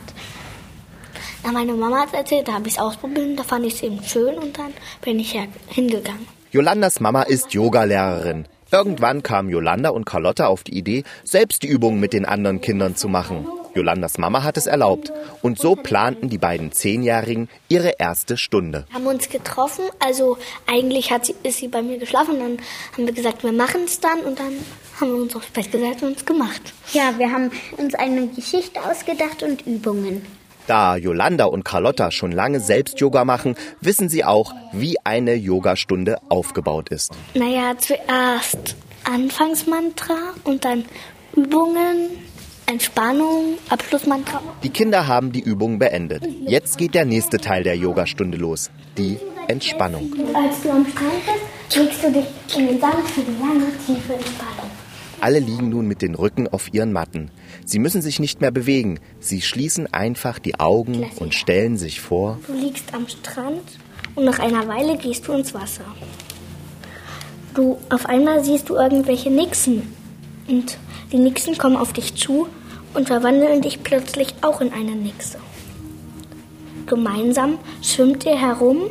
Ja, 1.44 1.52
meine 1.52 1.74
Mama 1.74 2.00
hat 2.00 2.14
erzählt, 2.14 2.48
da 2.48 2.54
habe 2.54 2.68
ich 2.68 2.74
es 2.74 2.80
ausprobiert, 2.80 3.38
da 3.38 3.42
fand 3.42 3.66
ich 3.66 3.74
es 3.74 3.82
eben 3.82 4.02
schön 4.02 4.38
und 4.38 4.56
dann 4.56 4.72
bin 5.02 5.20
ich 5.20 5.34
ja 5.34 5.42
hingegangen. 5.68 6.26
Yolandas 6.52 7.00
Mama 7.00 7.22
ist 7.22 7.52
Yogalehrerin. 7.52 8.46
Irgendwann 8.72 9.22
kamen 9.22 9.50
Yolanda 9.50 9.90
und 9.90 10.06
Carlotta 10.06 10.46
auf 10.46 10.64
die 10.64 10.76
Idee, 10.76 11.04
selbst 11.22 11.62
die 11.62 11.66
Übungen 11.66 12.00
mit 12.00 12.14
den 12.14 12.24
anderen 12.24 12.62
Kindern 12.62 12.96
zu 12.96 13.08
machen. 13.08 13.46
Jolandas 13.74 14.16
Mama 14.18 14.42
hat 14.42 14.56
es 14.56 14.66
erlaubt. 14.66 15.12
Und 15.42 15.58
so 15.58 15.76
planten 15.76 16.30
die 16.30 16.38
beiden 16.38 16.72
Zehnjährigen 16.72 17.48
ihre 17.68 17.94
erste 17.98 18.36
Stunde. 18.36 18.86
Wir 18.88 18.94
haben 18.94 19.06
uns 19.06 19.28
getroffen, 19.28 19.84
also 19.98 20.38
eigentlich 20.66 21.10
hat 21.10 21.26
sie, 21.26 21.34
ist 21.42 21.58
sie 21.58 21.68
bei 21.68 21.82
mir 21.82 21.98
geschlafen. 21.98 22.38
Dann 22.38 22.58
haben 22.92 23.06
wir 23.06 23.12
gesagt, 23.12 23.44
wir 23.44 23.52
machen 23.52 23.82
es 23.84 24.00
dann 24.00 24.20
und 24.20 24.38
dann 24.38 24.54
haben 25.00 25.10
wir 25.10 25.22
uns 25.22 25.36
aufs 25.36 25.48
Bett 25.48 25.70
gesetzt 25.70 26.02
und 26.02 26.16
es 26.16 26.24
gemacht. 26.24 26.72
Ja, 26.92 27.12
wir 27.18 27.30
haben 27.30 27.50
uns 27.76 27.94
eine 27.94 28.28
Geschichte 28.28 28.80
ausgedacht 28.80 29.42
und 29.42 29.66
Übungen. 29.66 30.24
Da 30.66 30.96
Yolanda 30.96 31.44
und 31.44 31.64
Carlotta 31.64 32.10
schon 32.10 32.32
lange 32.32 32.60
selbst 32.60 33.00
Yoga 33.00 33.24
machen, 33.24 33.54
wissen 33.80 34.08
sie 34.08 34.24
auch, 34.24 34.54
wie 34.72 34.96
eine 35.04 35.34
Yogastunde 35.34 36.18
aufgebaut 36.28 36.88
ist. 36.88 37.12
Naja, 37.34 37.74
zuerst 37.76 38.76
Anfangsmantra 39.04 40.16
und 40.44 40.64
dann 40.64 40.84
Übungen, 41.36 42.10
Entspannung, 42.66 43.58
Abschlussmantra. 43.68 44.40
Die 44.62 44.70
Kinder 44.70 45.06
haben 45.06 45.32
die 45.32 45.42
Übung 45.42 45.78
beendet. 45.78 46.26
Jetzt 46.46 46.78
geht 46.78 46.94
der 46.94 47.04
nächste 47.04 47.38
Teil 47.38 47.62
der 47.62 47.76
Yogastunde 47.76 48.38
los, 48.38 48.70
die 48.96 49.18
Entspannung. 49.48 50.12
Als 50.34 50.62
du 50.62 50.70
am 50.70 50.86
Strand 50.86 51.12
bist, 51.26 51.76
legst 51.76 52.02
du 52.02 52.10
dich 52.10 52.56
in 52.56 52.68
den 52.68 52.80
Sand 52.80 53.06
für 53.08 53.20
die 53.20 53.38
lange, 53.38 53.66
tiefe 53.84 54.14
Entspannung. 54.14 54.53
Alle 55.24 55.38
liegen 55.38 55.70
nun 55.70 55.88
mit 55.88 56.02
den 56.02 56.16
Rücken 56.16 56.48
auf 56.48 56.74
ihren 56.74 56.92
Matten. 56.92 57.30
Sie 57.64 57.78
müssen 57.78 58.02
sich 58.02 58.20
nicht 58.20 58.42
mehr 58.42 58.50
bewegen. 58.50 59.00
Sie 59.20 59.40
schließen 59.40 59.90
einfach 59.90 60.38
die 60.38 60.60
Augen 60.60 61.06
und 61.16 61.32
stellen 61.32 61.78
sich 61.78 62.02
vor. 62.02 62.38
Du 62.46 62.52
liegst 62.52 62.92
am 62.92 63.08
Strand 63.08 63.62
und 64.16 64.26
nach 64.26 64.38
einer 64.38 64.68
Weile 64.68 64.98
gehst 64.98 65.26
du 65.26 65.32
ins 65.32 65.54
Wasser. 65.54 65.86
Du, 67.54 67.78
auf 67.88 68.04
einmal 68.04 68.44
siehst 68.44 68.68
du 68.68 68.74
irgendwelche 68.74 69.30
Nixen. 69.30 69.94
Und 70.46 70.76
die 71.10 71.16
Nixen 71.16 71.56
kommen 71.56 71.76
auf 71.76 71.94
dich 71.94 72.14
zu 72.16 72.46
und 72.92 73.06
verwandeln 73.06 73.62
dich 73.62 73.82
plötzlich 73.82 74.34
auch 74.42 74.60
in 74.60 74.74
eine 74.74 74.94
Nixe. 74.94 75.38
Gemeinsam 76.84 77.56
schwimmt 77.80 78.26
ihr 78.26 78.38
herum 78.38 78.90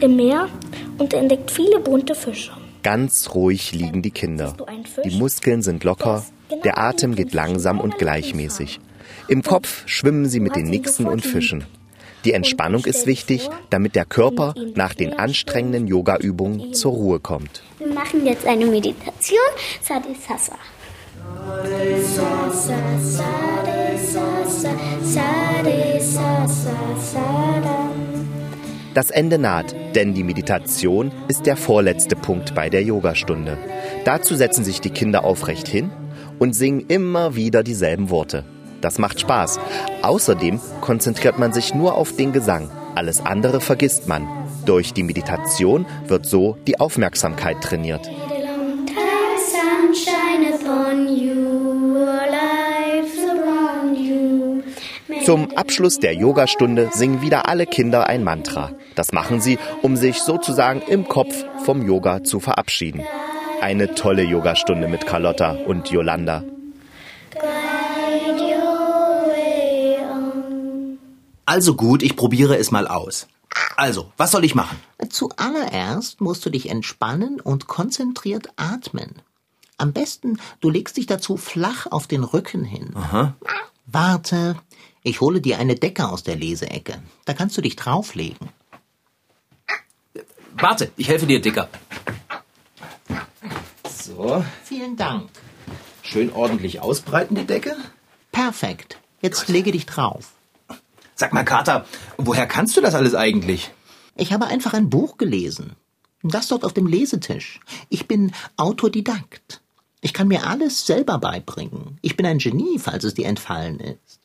im 0.00 0.16
Meer 0.16 0.48
und 0.96 1.12
entdeckt 1.12 1.50
viele 1.50 1.80
bunte 1.80 2.14
Fische. 2.14 2.63
Ganz 2.84 3.30
ruhig 3.34 3.72
liegen 3.72 4.02
die 4.02 4.10
Kinder. 4.10 4.54
Die 5.04 5.16
Muskeln 5.16 5.62
sind 5.62 5.84
locker, 5.84 6.22
der 6.64 6.76
Atem 6.76 7.14
geht 7.14 7.32
langsam 7.32 7.80
und 7.80 7.96
gleichmäßig. 7.96 8.78
Im 9.26 9.42
Kopf 9.42 9.84
schwimmen 9.86 10.26
sie 10.28 10.38
mit 10.38 10.54
den 10.54 10.66
Nixen 10.66 11.06
und 11.06 11.24
Fischen. 11.24 11.64
Die 12.26 12.32
Entspannung 12.32 12.84
ist 12.84 13.06
wichtig, 13.06 13.48
damit 13.70 13.94
der 13.94 14.04
Körper 14.04 14.54
nach 14.74 14.92
den 14.92 15.14
anstrengenden 15.14 15.86
Yoga-Übungen 15.86 16.74
zur 16.74 16.92
Ruhe 16.92 17.20
kommt. 17.20 17.62
Wir 17.78 17.88
machen 17.88 18.26
jetzt 18.26 18.46
eine 18.46 18.66
Meditation, 18.66 19.40
Sadhisasa. 19.82 20.58
Das 28.94 29.10
Ende 29.10 29.38
naht, 29.38 29.74
denn 29.96 30.14
die 30.14 30.22
Meditation 30.22 31.10
ist 31.26 31.46
der 31.46 31.56
vorletzte 31.56 32.14
Punkt 32.14 32.54
bei 32.54 32.70
der 32.70 32.84
Yogastunde. 32.84 33.58
Dazu 34.04 34.36
setzen 34.36 34.64
sich 34.64 34.80
die 34.80 34.90
Kinder 34.90 35.24
aufrecht 35.24 35.66
hin 35.66 35.90
und 36.38 36.54
singen 36.54 36.84
immer 36.86 37.34
wieder 37.34 37.64
dieselben 37.64 38.08
Worte. 38.08 38.44
Das 38.80 38.98
macht 38.98 39.18
Spaß. 39.18 39.58
Außerdem 40.02 40.60
konzentriert 40.80 41.40
man 41.40 41.52
sich 41.52 41.74
nur 41.74 41.96
auf 41.96 42.14
den 42.14 42.32
Gesang. 42.32 42.70
Alles 42.94 43.20
andere 43.20 43.60
vergisst 43.60 44.06
man. 44.06 44.28
Durch 44.64 44.92
die 44.92 45.02
Meditation 45.02 45.86
wird 46.06 46.24
so 46.24 46.56
die 46.66 46.78
Aufmerksamkeit 46.78 47.60
trainiert. 47.60 48.08
Zum 55.22 55.50
Abschluss 55.56 55.98
der 55.98 56.14
Yogastunde 56.14 56.90
singen 56.92 57.22
wieder 57.22 57.48
alle 57.48 57.66
Kinder 57.66 58.06
ein 58.08 58.24
Mantra. 58.24 58.72
Das 58.94 59.12
machen 59.12 59.40
sie, 59.40 59.58
um 59.82 59.96
sich 59.96 60.20
sozusagen 60.20 60.82
im 60.82 61.08
Kopf 61.08 61.44
vom 61.64 61.86
Yoga 61.86 62.24
zu 62.24 62.40
verabschieden. 62.40 63.02
Eine 63.60 63.94
tolle 63.94 64.22
Yogastunde 64.22 64.88
mit 64.88 65.06
Carlotta 65.06 65.52
und 65.52 65.90
Yolanda. 65.90 66.44
Also 71.46 71.74
gut, 71.74 72.02
ich 72.02 72.16
probiere 72.16 72.56
es 72.56 72.70
mal 72.70 72.86
aus. 72.86 73.26
Also, 73.76 74.12
was 74.16 74.30
soll 74.30 74.44
ich 74.44 74.54
machen? 74.54 74.78
Zuallererst 75.08 76.20
musst 76.20 76.44
du 76.44 76.50
dich 76.50 76.68
entspannen 76.68 77.40
und 77.40 77.66
konzentriert 77.66 78.48
atmen. 78.56 79.22
Am 79.76 79.92
besten, 79.92 80.38
du 80.60 80.70
legst 80.70 80.96
dich 80.96 81.06
dazu 81.06 81.36
flach 81.36 81.86
auf 81.90 82.06
den 82.06 82.24
Rücken 82.24 82.64
hin. 82.64 82.90
Aha. 82.94 83.34
Warte, 83.86 84.56
ich 85.04 85.20
hole 85.20 85.40
dir 85.40 85.58
eine 85.58 85.76
Decke 85.76 86.08
aus 86.08 86.24
der 86.24 86.34
Leseecke. 86.34 87.00
Da 87.26 87.34
kannst 87.34 87.56
du 87.56 87.60
dich 87.60 87.76
drauflegen. 87.76 88.48
Warte, 90.56 90.90
ich 90.96 91.08
helfe 91.08 91.26
dir, 91.26 91.40
Dicker. 91.40 91.68
So, 93.88 94.44
Vielen 94.64 94.96
Dank. 94.96 95.28
schön 96.02 96.32
ordentlich 96.32 96.80
ausbreiten 96.80 97.34
die 97.36 97.44
Decke. 97.46 97.76
Perfekt. 98.32 98.98
Jetzt 99.20 99.48
lege 99.48 99.72
dich 99.72 99.86
drauf. 99.86 100.32
Sag 101.14 101.32
mal, 101.32 101.44
Kater, 101.44 101.86
woher 102.18 102.46
kannst 102.46 102.76
du 102.76 102.80
das 102.80 102.94
alles 102.94 103.14
eigentlich? 103.14 103.70
Ich 104.16 104.32
habe 104.32 104.46
einfach 104.46 104.74
ein 104.74 104.90
Buch 104.90 105.16
gelesen. 105.16 105.76
Das 106.22 106.48
dort 106.48 106.64
auf 106.64 106.72
dem 106.72 106.86
Lesetisch. 106.86 107.60
Ich 107.88 108.06
bin 108.08 108.32
Autodidakt. 108.56 109.60
Ich 110.00 110.12
kann 110.12 110.28
mir 110.28 110.46
alles 110.46 110.86
selber 110.86 111.18
beibringen. 111.18 111.98
Ich 112.02 112.16
bin 112.16 112.26
ein 112.26 112.38
Genie, 112.38 112.78
falls 112.78 113.04
es 113.04 113.14
dir 113.14 113.26
entfallen 113.26 113.80
ist. 113.80 114.20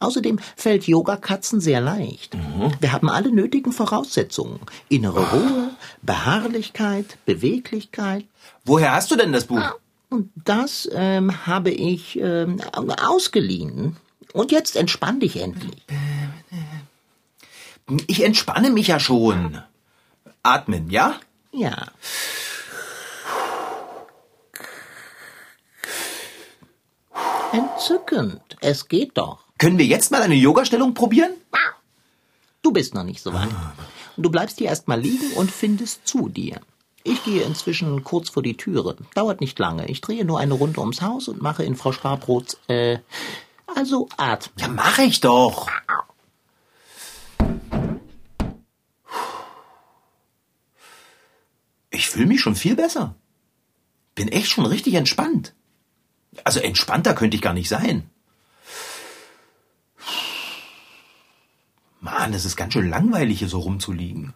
Außerdem 0.00 0.38
fällt 0.56 0.86
Yogakatzen 0.86 1.60
sehr 1.60 1.82
leicht. 1.82 2.36
Wir 2.80 2.92
haben 2.92 3.10
alle 3.10 3.30
nötigen 3.30 3.72
Voraussetzungen. 3.72 4.58
Innere 4.88 5.30
Ruhe, 5.30 5.70
Beharrlichkeit, 6.00 7.18
Beweglichkeit. 7.26 8.24
Woher 8.64 8.92
hast 8.94 9.10
du 9.10 9.16
denn 9.16 9.32
das 9.32 9.44
Buch? 9.44 9.62
Und 10.08 10.30
das 10.34 10.88
ähm, 10.92 11.46
habe 11.46 11.70
ich 11.70 12.18
ähm, 12.18 12.60
ausgeliehen. 12.72 13.96
Und 14.32 14.52
jetzt 14.52 14.74
entspann 14.74 15.20
dich 15.20 15.36
endlich. 15.36 15.84
Ich 18.06 18.24
entspanne 18.24 18.70
mich 18.70 18.88
ja 18.88 18.98
schon. 19.00 19.62
Atmen, 20.42 20.88
ja? 20.90 21.16
Ja. 21.52 21.88
Entzückend. 27.52 28.56
Es 28.60 28.88
geht 28.88 29.18
doch. 29.18 29.49
Können 29.60 29.76
wir 29.76 29.84
jetzt 29.84 30.10
mal 30.10 30.22
eine 30.22 30.36
Yogastellung 30.36 30.94
probieren? 30.94 31.32
Du 32.62 32.72
bist 32.72 32.94
noch 32.94 33.04
nicht 33.04 33.20
so 33.20 33.34
weit. 33.34 33.50
Du 34.16 34.30
bleibst 34.30 34.56
hier 34.56 34.68
erstmal 34.68 34.98
liegen 34.98 35.32
und 35.32 35.50
findest 35.50 36.08
zu 36.08 36.30
dir. 36.30 36.62
Ich 37.04 37.22
gehe 37.24 37.42
inzwischen 37.42 38.02
kurz 38.02 38.30
vor 38.30 38.42
die 38.42 38.56
Türe. 38.56 38.96
Dauert 39.14 39.42
nicht 39.42 39.58
lange. 39.58 39.86
Ich 39.90 40.00
drehe 40.00 40.24
nur 40.24 40.40
eine 40.40 40.54
Runde 40.54 40.80
ums 40.80 41.02
Haus 41.02 41.28
und 41.28 41.42
mache 41.42 41.62
in 41.62 41.76
Frau 41.76 41.92
Schlabrots, 41.92 42.58
äh, 42.68 43.00
also 43.76 44.08
atmen. 44.16 44.54
Ja, 44.56 44.68
mache 44.68 45.02
ich 45.02 45.20
doch. 45.20 45.68
Ich 51.90 52.08
fühle 52.08 52.26
mich 52.26 52.40
schon 52.40 52.56
viel 52.56 52.76
besser. 52.76 53.14
Bin 54.14 54.28
echt 54.28 54.48
schon 54.48 54.64
richtig 54.64 54.94
entspannt. 54.94 55.52
Also 56.44 56.60
entspannter 56.60 57.12
könnte 57.12 57.36
ich 57.36 57.42
gar 57.42 57.52
nicht 57.52 57.68
sein. 57.68 58.08
Mann, 62.00 62.32
es 62.32 62.44
ist 62.44 62.56
ganz 62.56 62.72
schön 62.72 62.88
langweilig, 62.88 63.38
hier 63.38 63.48
so 63.48 63.60
rumzuliegen. 63.60 64.32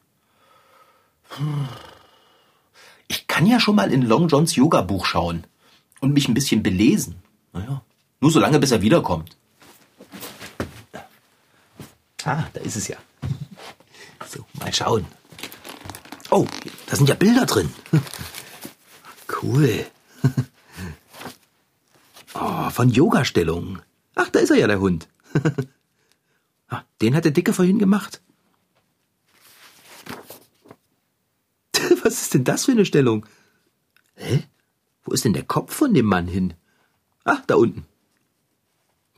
Ich 3.09 3.27
kann 3.27 3.47
ja 3.47 3.59
schon 3.59 3.75
mal 3.77 3.93
in 3.93 4.03
Long 4.03 4.29
Johns 4.29 4.55
Yoga-Buch 4.55 5.07
schauen 5.07 5.47
und 6.01 6.13
mich 6.13 6.29
ein 6.29 6.35
bisschen 6.35 6.63
belesen. 6.63 7.17
Naja, 7.53 7.83
nur 8.21 8.31
so 8.31 8.39
lange, 8.39 8.59
bis 8.59 8.71
er 8.71 8.83
wiederkommt. 8.83 9.37
Ah, 12.25 12.45
da 12.53 12.61
ist 12.61 12.77
es 12.77 12.89
ja. 12.89 12.97
So, 14.27 14.47
mal 14.55 14.73
schauen. 14.73 15.07
Oh, 16.31 16.47
da 16.87 16.97
sind 16.97 17.09
ja 17.09 17.15
Bilder 17.15 17.47
drin. 17.47 17.73
Cool. 19.43 19.87
Oh, 22.33 22.71
von 22.71 22.89
Yoga-Stellungen. 22.89 23.83
Ach, 24.15 24.29
da 24.31 24.39
ist 24.41 24.51
er 24.51 24.57
ja, 24.57 24.67
der 24.67 24.81
Hund. 24.81 25.07
Ah, 26.69 26.83
Den 27.01 27.15
hat 27.15 27.25
der 27.25 27.33
Dicke 27.33 27.53
vorhin 27.53 27.79
gemacht. 27.79 28.23
Was 32.03 32.23
ist 32.23 32.35
denn 32.35 32.45
das 32.45 32.65
für 32.65 32.73
eine 32.73 32.85
Stellung? 32.85 33.27
Hä? 34.15 34.45
Wo 35.03 35.13
ist 35.13 35.25
denn 35.25 35.33
der 35.33 35.45
Kopf 35.45 35.75
von 35.75 35.93
dem 35.95 36.07
Mann 36.07 36.27
hin? 36.27 36.55
Ach, 37.25 37.45
da 37.47 37.57
unten. 37.57 37.87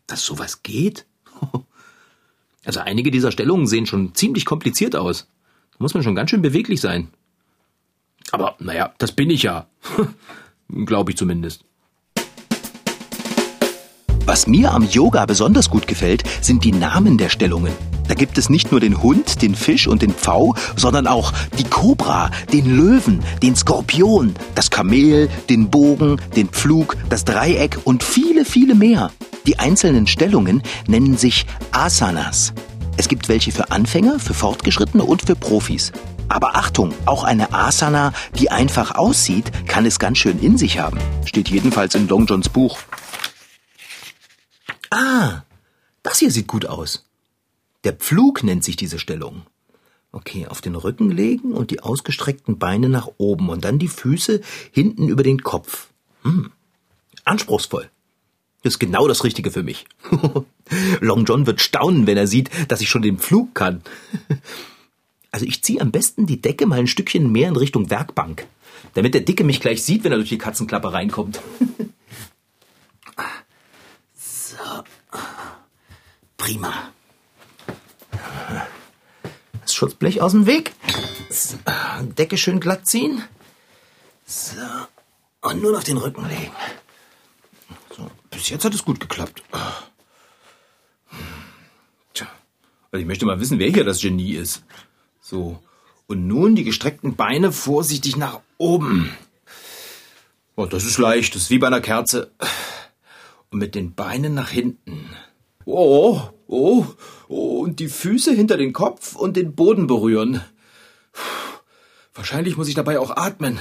Dass 0.07 0.25
sowas 0.25 0.63
geht? 0.63 1.07
Also 2.65 2.81
einige 2.81 3.13
dieser 3.13 3.31
Stellungen 3.31 3.69
sehen 3.69 3.87
schon 3.87 4.13
ziemlich 4.17 4.45
kompliziert 4.45 4.97
aus. 4.97 5.29
Da 5.71 5.77
muss 5.79 5.95
man 5.95 6.03
schon 6.03 6.17
ganz 6.17 6.31
schön 6.31 6.43
beweglich 6.43 6.81
sein. 6.81 7.11
Aber 8.33 8.57
naja, 8.59 8.93
das 8.99 9.13
bin 9.13 9.31
ich 9.31 9.45
ja. 9.45 9.69
Glaube 10.69 11.13
ich 11.13 11.17
zumindest. 11.17 11.65
Was 14.37 14.47
mir 14.47 14.75
am 14.75 14.87
Yoga 14.87 15.25
besonders 15.25 15.71
gut 15.71 15.87
gefällt, 15.87 16.23
sind 16.43 16.63
die 16.63 16.73
Namen 16.73 17.17
der 17.17 17.31
Stellungen. 17.31 17.73
Da 18.07 18.13
gibt 18.13 18.37
es 18.37 18.51
nicht 18.51 18.71
nur 18.71 18.81
den 18.81 19.03
Hund, 19.03 19.41
den 19.41 19.55
Fisch 19.55 19.89
und 19.89 20.03
den 20.03 20.13
Pfau, 20.13 20.55
sondern 20.77 21.07
auch 21.07 21.33
die 21.59 21.65
Kobra, 21.65 22.31
den 22.53 22.77
Löwen, 22.77 23.23
den 23.43 23.57
Skorpion, 23.57 24.35
das 24.55 24.69
Kamel, 24.69 25.31
den 25.49 25.71
Bogen, 25.71 26.21
den 26.37 26.51
Pflug, 26.51 26.99
das 27.09 27.25
Dreieck 27.25 27.79
und 27.85 28.05
viele, 28.05 28.45
viele 28.45 28.75
mehr. 28.75 29.11
Die 29.47 29.59
einzelnen 29.59 30.07
Stellungen 30.07 30.63
nennen 30.87 31.17
sich 31.17 31.47
Asanas. 31.73 32.53
Es 32.99 33.09
gibt 33.09 33.31
welche 33.31 33.53
für 33.53 33.71
Anfänger, 33.71 34.19
für 34.19 34.35
Fortgeschrittene 34.35 35.03
und 35.03 35.23
für 35.23 35.35
Profis. 35.35 35.93
Aber 36.29 36.57
Achtung, 36.57 36.93
auch 37.07 37.25
eine 37.25 37.55
Asana, 37.55 38.13
die 38.39 38.51
einfach 38.51 38.97
aussieht, 38.97 39.51
kann 39.67 39.87
es 39.87 39.99
ganz 39.99 40.19
schön 40.19 40.39
in 40.41 40.59
sich 40.59 40.79
haben. 40.79 40.99
Steht 41.25 41.49
jedenfalls 41.49 41.95
in 41.95 42.07
Long 42.07 42.27
Johns 42.27 42.51
Buch. 42.51 42.77
Ah, 44.97 45.43
das 46.03 46.21
hier 46.21 46.31
sieht 46.31 46.47
gut 46.47 46.65
aus. 46.65 47.05
Der 47.85 47.93
Pflug 47.93 48.43
nennt 48.43 48.65
sich 48.65 48.77
diese 48.77 48.99
Stellung. 48.99 49.43
Okay, 50.11 50.47
auf 50.47 50.63
den 50.63 50.75
Rücken 50.75 51.11
legen 51.11 51.53
und 51.53 51.71
die 51.71 51.81
ausgestreckten 51.81 52.59
Beine 52.59 52.89
nach 52.89 53.11
oben 53.19 53.51
und 53.51 53.67
dann 53.67 53.79
die 53.79 53.89
Füße 53.89 54.41
hinten 54.73 55.11
über 55.11 55.23
den 55.23 55.43
Kopf. 55.43 55.89
Hm. 56.23 56.51
Anspruchsvoll. 57.25 57.91
Ist 58.63 58.79
genau 58.79 59.07
das 59.07 59.23
Richtige 59.23 59.51
für 59.51 59.63
mich. 59.63 59.85
Long 61.01 61.27
John 61.27 61.47
wird 61.47 61.61
staunen, 61.61 62.07
wenn 62.07 62.17
er 62.17 62.27
sieht, 62.27 62.49
dass 62.69 62.81
ich 62.81 62.89
schon 62.89 63.03
den 63.03 63.19
Pflug 63.19 63.55
kann. 63.55 63.83
Also 65.33 65.45
ich 65.45 65.63
ziehe 65.63 65.83
am 65.83 65.91
besten 65.91 66.25
die 66.25 66.41
Decke 66.41 66.65
mal 66.65 66.79
ein 66.79 66.87
Stückchen 66.87 67.31
mehr 67.31 67.51
in 67.51 67.57
Richtung 67.57 67.91
Werkbank, 67.91 68.47
damit 68.95 69.13
der 69.13 69.21
Dicke 69.21 69.45
mich 69.45 69.61
gleich 69.61 69.83
sieht, 69.83 70.03
wenn 70.03 70.13
er 70.13 70.17
durch 70.17 70.31
die 70.31 70.39
Katzenklappe 70.39 70.95
reinkommt. 70.95 71.43
Prima. 76.47 76.93
Das 79.63 79.75
Schutzblech 79.75 80.23
aus 80.23 80.31
dem 80.31 80.47
Weg. 80.47 80.73
Decke 82.17 82.39
schön 82.39 82.61
glatt 82.61 82.87
ziehen. 82.87 83.25
So. 84.25 84.61
Und 85.41 85.61
nun 85.61 85.75
auf 85.75 85.83
den 85.83 85.97
Rücken 85.97 86.25
legen. 86.29 86.53
So. 87.97 88.09
Bis 88.31 88.49
jetzt 88.49 88.65
hat 88.65 88.75
es 88.75 88.85
gut 88.85 89.01
geklappt. 89.01 89.43
Tja. 92.15 92.29
Also 92.93 93.01
ich 93.01 93.09
möchte 93.09 93.27
mal 93.27 93.41
wissen, 93.41 93.59
wer 93.59 93.71
hier 93.71 93.83
das 93.83 94.01
Genie 94.01 94.35
ist. 94.35 94.63
So. 95.21 95.61
Und 96.07 96.29
nun 96.29 96.55
die 96.55 96.63
gestreckten 96.63 97.17
Beine 97.17 97.51
vorsichtig 97.51 98.17
nach 98.17 98.39
oben. 98.57 99.13
Oh, 100.55 100.67
das 100.67 100.85
ist 100.85 100.99
leicht, 100.99 101.35
das 101.35 101.43
ist 101.43 101.51
wie 101.51 101.59
bei 101.59 101.67
einer 101.67 101.81
Kerze. 101.81 102.31
Und 103.51 103.59
mit 103.59 103.75
den 103.75 103.95
Beinen 103.95 104.35
nach 104.35 104.51
hinten. 104.51 105.11
Oh, 105.65 106.31
oh, 106.47 106.87
oh, 107.29 107.61
und 107.61 107.81
die 107.81 107.89
Füße 107.89 108.33
hinter 108.33 108.57
den 108.57 108.73
Kopf 108.73 109.15
und 109.17 109.37
den 109.37 109.55
Boden 109.55 109.87
berühren. 109.87 110.43
Wahrscheinlich 112.15 112.57
muss 112.57 112.69
ich 112.69 112.75
dabei 112.75 112.99
auch 112.99 113.17
atmen. 113.17 113.61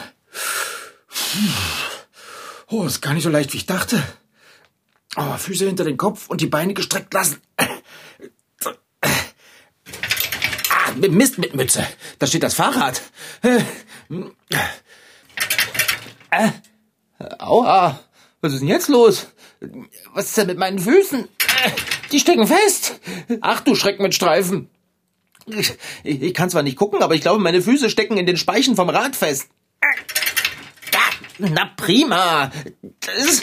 Oh, 2.67 2.85
ist 2.85 3.01
gar 3.01 3.13
nicht 3.13 3.23
so 3.23 3.29
leicht, 3.29 3.53
wie 3.53 3.57
ich 3.57 3.65
dachte. 3.65 4.01
Oh, 5.17 5.37
Füße 5.37 5.65
hinter 5.65 5.83
den 5.83 5.97
Kopf 5.97 6.29
und 6.29 6.41
die 6.41 6.47
Beine 6.47 6.73
gestreckt 6.73 7.13
lassen. 7.13 7.41
Ah, 10.69 10.91
Mist 11.09 11.37
mit 11.37 11.55
Mütze. 11.55 11.85
Da 12.19 12.27
steht 12.27 12.43
das 12.43 12.53
Fahrrad. 12.53 13.01
Äh, 13.41 13.61
aua, 17.39 17.99
was 18.41 18.53
ist 18.53 18.59
denn 18.59 18.67
jetzt 18.67 18.89
los? 18.89 19.27
Was 20.13 20.25
ist 20.25 20.37
denn 20.37 20.47
mit 20.47 20.57
meinen 20.57 20.79
Füßen? 20.79 21.27
Äh, 21.63 21.71
Die 22.11 22.19
stecken 22.19 22.47
fest. 22.47 22.99
Ach 23.41 23.61
du 23.61 23.75
Schreck 23.75 23.99
mit 23.99 24.13
Streifen. 24.13 24.69
Ich, 25.47 25.73
ich 26.03 26.33
kann 26.33 26.49
zwar 26.49 26.63
nicht 26.63 26.77
gucken, 26.77 27.03
aber 27.03 27.13
ich 27.15 27.21
glaube, 27.21 27.39
meine 27.41 27.61
Füße 27.61 27.89
stecken 27.89 28.17
in 28.17 28.25
den 28.25 28.37
Speichen 28.37 28.75
vom 28.75 28.89
Rad 28.89 29.15
fest. 29.15 29.47
Ja, 30.93 30.99
Na 31.37 31.69
prima. 31.77 32.51
Das, 33.01 33.41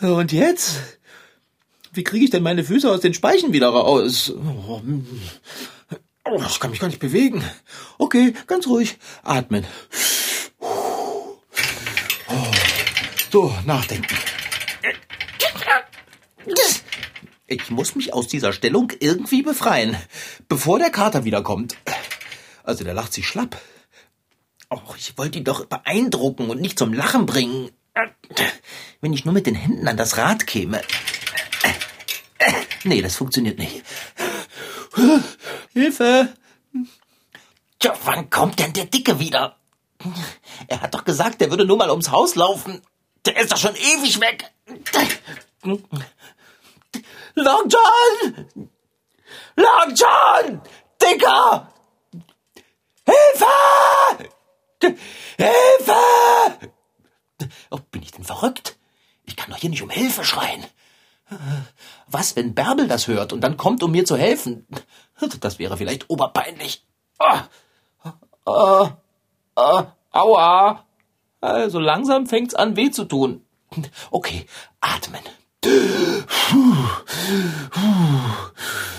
und 0.00 0.32
jetzt? 0.32 0.80
Wie 1.92 2.04
kriege 2.04 2.24
ich 2.24 2.30
denn 2.30 2.42
meine 2.42 2.64
Füße 2.64 2.90
aus 2.90 3.00
den 3.00 3.12
Speichen 3.12 3.52
wieder 3.52 3.68
raus? 3.68 4.32
Oh, 4.34 4.80
oh, 6.24 6.42
ich 6.48 6.60
kann 6.60 6.70
mich 6.70 6.80
gar 6.80 6.88
nicht 6.88 7.00
bewegen. 7.00 7.44
Okay, 7.98 8.32
ganz 8.46 8.66
ruhig. 8.66 8.96
Atmen. 9.22 9.66
Oh, 10.58 11.36
So, 13.30 13.54
nachdenken. 13.66 14.16
Ich 17.52 17.70
muss 17.70 17.94
mich 17.94 18.14
aus 18.14 18.28
dieser 18.28 18.54
Stellung 18.54 18.92
irgendwie 18.98 19.42
befreien, 19.42 19.94
bevor 20.48 20.78
der 20.78 20.90
Kater 20.90 21.24
wiederkommt. 21.24 21.76
Also 22.64 22.82
der 22.82 22.94
lacht 22.94 23.12
sich 23.12 23.26
schlapp. 23.26 23.60
Och, 24.70 24.96
ich 24.96 25.18
wollte 25.18 25.38
ihn 25.38 25.44
doch 25.44 25.66
beeindrucken 25.66 26.48
und 26.48 26.62
nicht 26.62 26.78
zum 26.78 26.94
Lachen 26.94 27.26
bringen. 27.26 27.70
Wenn 29.02 29.12
ich 29.12 29.26
nur 29.26 29.34
mit 29.34 29.46
den 29.46 29.54
Händen 29.54 29.86
an 29.86 29.98
das 29.98 30.16
Rad 30.16 30.46
käme. 30.46 30.80
Nee, 32.84 33.02
das 33.02 33.16
funktioniert 33.16 33.58
nicht. 33.58 33.82
Hilfe! 35.74 36.32
Tja, 37.78 37.94
wann 38.04 38.30
kommt 38.30 38.60
denn 38.60 38.72
der 38.72 38.86
Dicke 38.86 39.18
wieder? 39.18 39.56
Er 40.68 40.80
hat 40.80 40.94
doch 40.94 41.04
gesagt, 41.04 41.42
er 41.42 41.50
würde 41.50 41.66
nur 41.66 41.76
mal 41.76 41.90
ums 41.90 42.10
Haus 42.10 42.34
laufen. 42.34 42.80
Der 43.26 43.36
ist 43.36 43.52
doch 43.52 43.58
schon 43.58 43.76
ewig 43.76 44.20
weg. 44.20 44.50
Long 47.34 47.68
John! 47.68 48.70
Long 49.56 49.94
John! 49.94 50.60
Dicker! 51.00 51.68
Hilfe! 53.04 54.30
Hilfe! 55.36 56.70
Oh, 57.70 57.78
bin 57.90 58.02
ich 58.02 58.12
denn 58.12 58.24
verrückt? 58.24 58.76
Ich 59.24 59.36
kann 59.36 59.50
doch 59.50 59.56
hier 59.56 59.70
nicht 59.70 59.82
um 59.82 59.90
Hilfe 59.90 60.24
schreien. 60.24 60.64
Was, 62.06 62.36
wenn 62.36 62.54
Bärbel 62.54 62.88
das 62.88 63.06
hört 63.08 63.32
und 63.32 63.40
dann 63.40 63.56
kommt, 63.56 63.82
um 63.82 63.90
mir 63.90 64.04
zu 64.04 64.16
helfen? 64.16 64.66
Das 65.40 65.58
wäre 65.58 65.76
vielleicht 65.76 66.10
oberpeinlich. 66.10 66.84
Ah, 67.18 67.44
ah, 68.44 68.96
ah, 69.54 69.86
aua. 70.10 70.84
Also 71.40 71.78
langsam 71.78 72.26
fängt's 72.26 72.54
an, 72.54 72.76
weh 72.76 72.90
zu 72.90 73.04
tun. 73.04 73.44
Okay, 74.10 74.46
atmen. 74.80 75.22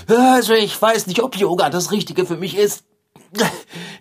Also 0.08 0.54
ich 0.54 0.82
weiß 0.82 1.08
nicht, 1.08 1.22
ob 1.22 1.36
Yoga 1.36 1.70
das 1.70 1.92
Richtige 1.92 2.26
für 2.26 2.38
mich 2.38 2.58
ist. 2.58 2.84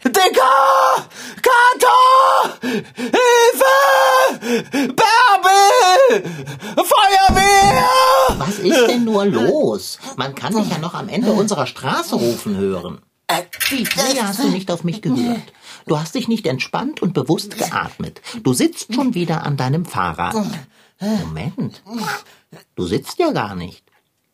Dicker! 0.04 1.06
Kato! 1.42 2.58
Hilfe! 2.60 3.72
Bärbel! 4.72 6.22
Feuerwehr! 6.76 7.84
Was 8.38 8.58
ist 8.58 8.86
denn 8.88 9.04
nur 9.04 9.24
los? 9.24 9.98
Man 10.16 10.34
kann 10.34 10.54
dich 10.54 10.68
ja 10.70 10.78
noch 10.78 10.94
am 10.94 11.08
Ende 11.08 11.32
unserer 11.32 11.66
Straße 11.66 12.16
rufen 12.16 12.56
hören. 12.56 13.00
Wie 13.70 13.86
früher 13.86 14.26
hast 14.28 14.40
du 14.42 14.48
nicht 14.48 14.70
auf 14.70 14.84
mich 14.84 15.00
gehört. 15.00 15.52
Du 15.86 15.98
hast 15.98 16.14
dich 16.14 16.28
nicht 16.28 16.46
entspannt 16.46 17.00
und 17.00 17.14
bewusst 17.14 17.56
geatmet. 17.56 18.20
Du 18.42 18.52
sitzt 18.52 18.94
schon 18.94 19.14
wieder 19.14 19.44
an 19.44 19.56
deinem 19.56 19.86
Fahrrad. 19.86 20.34
Moment. 21.00 21.82
Du 22.74 22.86
sitzt 22.86 23.18
ja 23.18 23.32
gar 23.32 23.54
nicht. 23.54 23.84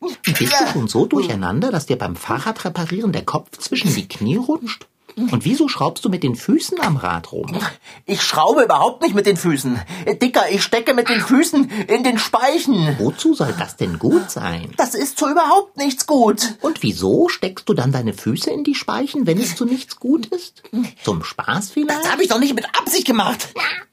Bist 0.00 0.40
du 0.40 0.66
schon 0.72 0.88
so 0.88 1.06
durcheinander, 1.06 1.70
dass 1.72 1.86
dir 1.86 1.98
beim 1.98 2.14
Fahrradreparieren 2.14 3.12
der 3.12 3.24
Kopf 3.24 3.58
zwischen 3.58 3.94
die 3.94 4.06
Knie 4.06 4.36
rutscht? 4.36 4.86
Und 5.16 5.44
wieso 5.44 5.66
schraubst 5.66 6.04
du 6.04 6.10
mit 6.10 6.22
den 6.22 6.36
Füßen 6.36 6.80
am 6.80 6.96
Rad 6.96 7.32
rum? 7.32 7.58
Ich 8.06 8.22
schraube 8.22 8.62
überhaupt 8.62 9.02
nicht 9.02 9.16
mit 9.16 9.26
den 9.26 9.36
Füßen. 9.36 9.80
Dicker, 10.22 10.48
ich 10.50 10.62
stecke 10.62 10.94
mit 10.94 11.08
den 11.08 11.20
Füßen 11.20 11.70
in 11.88 12.04
den 12.04 12.18
Speichen. 12.18 12.96
Wozu 13.00 13.34
soll 13.34 13.52
das 13.58 13.76
denn 13.76 13.98
gut 13.98 14.30
sein? 14.30 14.72
Das 14.76 14.94
ist 14.94 15.18
so 15.18 15.28
überhaupt 15.28 15.76
nichts 15.76 16.06
gut. 16.06 16.54
Und 16.60 16.84
wieso 16.84 17.28
steckst 17.28 17.68
du 17.68 17.74
dann 17.74 17.90
deine 17.90 18.12
Füße 18.12 18.50
in 18.50 18.62
die 18.62 18.76
Speichen, 18.76 19.26
wenn 19.26 19.38
es 19.38 19.56
zu 19.56 19.64
nichts 19.64 19.96
gut 19.96 20.26
ist? 20.26 20.62
Zum 21.02 21.24
Spaß 21.24 21.70
vielleicht? 21.70 22.04
Das 22.04 22.12
habe 22.12 22.22
ich 22.22 22.28
doch 22.28 22.38
nicht 22.38 22.54
mit 22.54 22.66
Absicht 22.78 23.06
gemacht. 23.06 23.48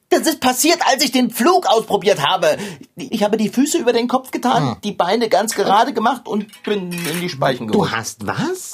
Das 0.08 0.20
ist 0.20 0.40
passiert, 0.40 0.78
als 0.86 1.02
ich 1.02 1.10
den 1.10 1.30
Flug 1.30 1.66
ausprobiert 1.66 2.24
habe. 2.26 2.56
Ich 2.94 3.22
habe 3.24 3.36
die 3.36 3.48
Füße 3.48 3.78
über 3.78 3.92
den 3.92 4.06
Kopf 4.08 4.30
getan, 4.30 4.76
die 4.84 4.92
Beine 4.92 5.28
ganz 5.28 5.54
gerade 5.54 5.92
gemacht 5.92 6.28
und 6.28 6.62
bin 6.62 6.92
in 6.92 7.20
die 7.20 7.28
Speichen 7.28 7.66
Du 7.66 7.72
gerutscht. 7.74 7.92
hast 7.96 8.26
was? 8.26 8.72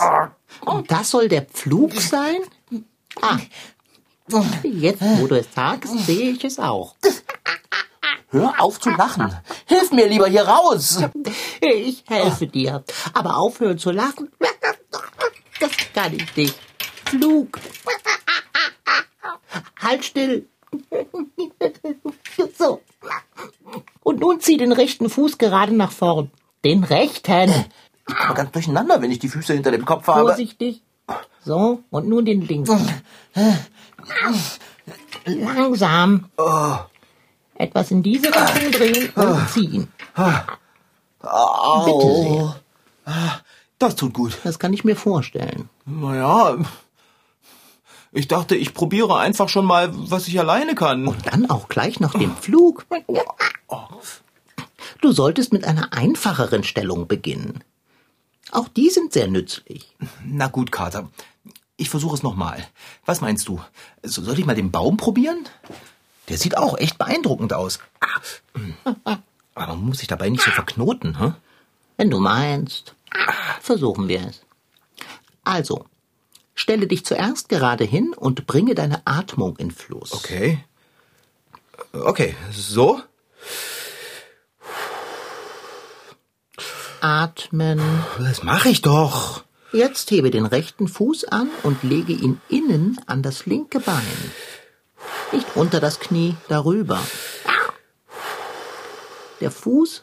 Und 0.61 0.91
das 0.91 1.11
soll 1.11 1.29
der 1.29 1.43
Pflug 1.43 1.95
sein? 2.01 2.37
Ah, 3.21 3.39
jetzt, 4.63 5.01
wo 5.03 5.27
du 5.27 5.39
es 5.39 5.47
sagst, 5.55 5.93
sehe 6.07 6.31
ich 6.31 6.45
es 6.45 6.59
auch. 6.59 6.95
Hör 8.29 8.55
auf 8.59 8.81
zu 8.81 8.91
lachen. 8.91 9.35
Hilf 9.67 9.91
mir 9.93 10.09
lieber 10.09 10.27
hier 10.27 10.43
raus. 10.47 11.03
Ich 11.61 12.05
helfe 12.09 12.47
dir. 12.47 12.85
Aber 13.15 13.37
aufhören 13.37 13.79
zu 13.79 13.91
lachen, 13.91 14.31
das 15.61 15.71
kann 15.95 16.15
ich 16.15 16.37
nicht. 16.37 16.55
Flug. 17.07 17.59
Halt 19.81 20.05
still. 20.05 20.49
So. 22.59 22.81
Und 24.03 24.21
nun 24.21 24.41
zieh 24.41 24.57
den 24.57 24.73
rechten 24.73 25.09
Fuß 25.11 25.39
gerade 25.39 25.75
nach 25.75 25.93
vorn. 25.93 26.31
Den 26.65 26.85
rechten. 26.85 27.51
Ich 28.09 28.15
komme 28.17 28.35
ganz 28.35 28.53
durcheinander, 28.53 29.01
wenn 29.03 29.11
ich 29.11 29.19
die 29.19 29.29
Füße 29.29 29.53
hinter 29.53 29.71
dem 29.71 29.85
Kopf 29.85 30.07
habe. 30.07 30.29
Vorsichtig. 30.29 30.83
So, 31.45 31.83
und 31.91 32.09
nun 32.09 32.25
den 32.25 32.43
linken. 32.43 32.89
Langsam. 35.25 36.29
Etwas 37.55 37.91
in 37.91 38.03
diese 38.03 38.29
Richtung 38.29 38.71
drehen 38.73 39.11
und 39.15 39.49
ziehen. 39.51 39.89
Bitte 41.85 42.17
sehr. 42.17 42.55
Das 43.79 43.97
tut 43.97 44.15
gut. 44.15 44.39
Das 44.45 44.59
kann 44.59 44.73
ich 44.73 44.85
mir 44.85 44.97
vorstellen. 44.97 45.69
Naja, 45.85 46.57
ich 48.13 48.29
dachte, 48.29 48.55
ich 48.55 48.75
probiere 48.75 49.19
einfach 49.19 49.49
schon 49.49 49.65
mal, 49.65 49.91
was 49.93 50.29
ich 50.29 50.39
alleine 50.39 50.75
kann. 50.75 51.07
Und 51.07 51.27
dann 51.27 51.49
auch 51.49 51.69
gleich 51.69 51.99
noch 51.99 52.13
den 52.13 52.37
Flug. 52.37 52.87
Du 55.01 55.13
solltest 55.13 55.53
mit 55.53 55.65
einer 55.65 55.93
einfacheren 55.93 56.63
Stellung 56.63 57.09
beginnen. 57.09 57.65
Auch 58.51 58.69
die 58.69 58.91
sind 58.91 59.15
sehr 59.15 59.29
nützlich. 59.29 59.97
Na 60.25 60.49
gut, 60.49 60.71
Kater. 60.71 61.09
Ich 61.79 61.89
versuche 61.89 62.15
es 62.15 62.23
nochmal. 62.23 62.69
Was 63.07 63.23
meinst 63.23 63.49
du? 63.49 63.61
So, 64.03 64.23
soll 64.23 64.39
ich 64.39 64.45
mal 64.45 64.55
den 64.55 64.71
Baum 64.71 64.99
probieren? 64.99 65.49
Der 66.29 66.37
sieht 66.37 66.57
auch 66.57 66.79
echt 66.79 66.99
beeindruckend 66.99 67.55
aus. 67.55 67.81
Ah, 68.01 68.21
hm. 68.55 68.75
Aber 69.55 69.75
man 69.75 69.85
muss 69.87 69.99
sich 69.99 70.09
dabei 70.09 70.29
nicht 70.29 70.45
so 70.45 70.51
verknoten, 70.51 71.19
hä? 71.19 71.33
Wenn 71.97 72.11
du 72.11 72.21
meinst. 72.21 72.95
Versuchen 73.61 74.07
wir 74.09 74.27
es. 74.29 74.43
Also, 75.45 75.87
stelle 76.63 76.87
dich 76.87 77.05
zuerst 77.05 77.49
gerade 77.49 77.83
hin 77.83 78.15
und 78.17 78.47
bringe 78.47 78.77
deine 78.77 79.03
Atmung 79.05 79.57
in 79.57 79.73
Fluss. 79.73 80.13
Okay. 80.13 80.63
Okay, 81.93 82.37
so. 82.53 83.03
Atmen. 87.01 87.81
Das 88.19 88.45
mache 88.45 88.69
ich 88.69 88.81
doch. 88.81 89.43
Jetzt 89.73 90.11
hebe 90.13 90.31
den 90.31 90.47
rechten 90.47 90.87
Fuß 90.87 91.25
an 91.25 91.51
und 91.65 91.83
lege 91.83 92.13
ihn 92.13 92.41
innen 92.49 93.01
an 93.07 93.23
das 93.23 93.45
linke 93.47 93.81
Bein. 93.81 94.33
Nicht 95.33 95.57
unter 95.57 95.81
das 95.81 95.99
Knie, 95.99 96.37
darüber. 96.49 97.01
Der 99.41 99.51
Fuß 99.51 100.03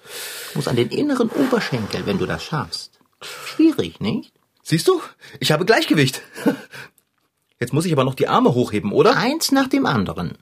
muss 0.56 0.68
an 0.68 0.76
den 0.76 0.90
inneren 0.90 1.30
Oberschenkel, 1.30 2.06
wenn 2.06 2.18
du 2.18 2.26
das 2.26 2.44
schaffst. 2.44 3.00
Schwierig, 3.22 4.02
nicht? 4.02 4.39
Siehst 4.70 4.88
du? 4.88 5.02
Ich 5.40 5.52
habe 5.52 5.66
Gleichgewicht. 5.66 6.22
Jetzt 7.60 7.74
muss 7.74 7.86
ich 7.86 7.92
aber 7.92 8.04
noch 8.04 8.14
die 8.14 8.28
Arme 8.28 8.54
hochheben, 8.54 8.92
oder? 8.92 9.18
Eins 9.18 9.52
nach 9.52 9.68
dem 9.68 9.88
anderen. 9.88 10.38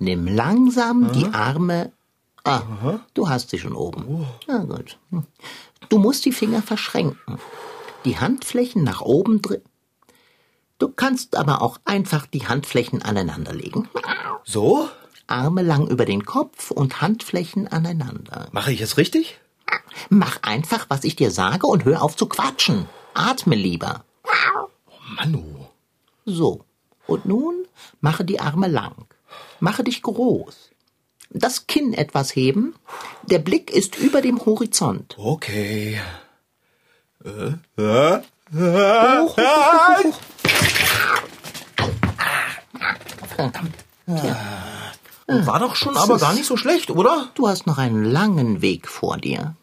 Nimm 0.00 0.26
langsam 0.26 1.12
die 1.12 1.26
Arme. 1.26 1.92
Ah, 2.42 2.98
du 3.14 3.28
hast 3.28 3.50
sie 3.50 3.60
schon 3.60 3.74
oben. 3.74 4.26
Na 4.48 4.64
gut. 4.64 4.98
Du 5.88 5.98
musst 5.98 6.24
die 6.24 6.32
Finger 6.32 6.60
verschränken. 6.60 7.38
Die 8.04 8.18
Handflächen 8.18 8.82
nach 8.82 9.00
oben 9.00 9.42
drehen. 9.42 9.62
Du 10.78 10.88
kannst 10.88 11.36
aber 11.36 11.62
auch 11.62 11.78
einfach 11.84 12.26
die 12.26 12.48
Handflächen 12.48 13.02
aneinanderlegen. 13.02 13.88
So? 14.42 14.88
Arme 15.28 15.62
lang 15.62 15.86
über 15.86 16.04
den 16.04 16.26
Kopf 16.26 16.72
und 16.72 17.00
Handflächen 17.00 17.68
aneinander. 17.68 18.48
Mache 18.50 18.72
ich 18.72 18.80
es 18.80 18.96
richtig? 18.96 19.38
Mach 20.08 20.42
einfach, 20.42 20.86
was 20.88 21.04
ich 21.04 21.14
dir 21.14 21.30
sage 21.30 21.68
und 21.68 21.84
hör 21.84 22.02
auf 22.02 22.16
zu 22.16 22.26
quatschen. 22.26 22.88
Atme 23.16 23.54
lieber. 23.54 24.04
Manu. 25.16 25.66
So. 26.24 26.64
Und 27.06 27.24
nun 27.24 27.66
mache 28.00 28.24
die 28.24 28.40
Arme 28.40 28.68
lang. 28.68 29.06
Mache 29.60 29.84
dich 29.84 30.02
groß. 30.02 30.70
Das 31.30 31.66
Kinn 31.66 31.92
etwas 31.92 32.34
heben. 32.36 32.74
Der 33.22 33.38
Blick 33.38 33.70
ist 33.70 33.96
über 33.96 34.20
dem 34.20 34.44
Horizont. 34.44 35.16
Okay. 35.18 36.00
Hoch, 37.24 37.52
hoch, 37.76 38.22
hoch, 38.54 39.36
hoch, 39.36 39.36
hoch. 39.96 40.20
War 45.28 45.58
doch 45.58 45.74
schon 45.74 45.96
aber 45.96 46.18
gar 46.18 46.34
nicht 46.34 46.46
so 46.46 46.56
schlecht, 46.56 46.90
oder? 46.90 47.30
Du 47.34 47.48
hast 47.48 47.66
noch 47.66 47.78
einen 47.78 48.04
langen 48.04 48.62
Weg 48.62 48.86
vor 48.88 49.16
dir. 49.16 49.56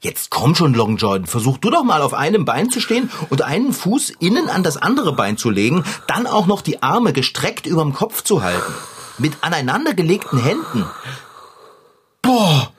Jetzt 0.00 0.30
komm 0.30 0.54
schon, 0.54 0.74
Long 0.74 0.96
John. 0.96 1.26
Versuch 1.26 1.58
du 1.58 1.70
doch 1.70 1.82
mal 1.82 2.02
auf 2.02 2.14
einem 2.14 2.44
Bein 2.44 2.70
zu 2.70 2.80
stehen 2.80 3.10
und 3.30 3.42
einen 3.42 3.72
Fuß 3.72 4.10
innen 4.20 4.48
an 4.48 4.62
das 4.62 4.76
andere 4.76 5.12
Bein 5.12 5.36
zu 5.36 5.50
legen, 5.50 5.84
dann 6.06 6.28
auch 6.28 6.46
noch 6.46 6.62
die 6.62 6.82
Arme 6.82 7.12
gestreckt 7.12 7.66
überm 7.66 7.94
Kopf 7.94 8.22
zu 8.22 8.42
halten. 8.42 8.72
Mit 9.18 9.38
aneinandergelegten 9.40 10.38
Händen. 10.38 10.84
Boah! 12.22 12.72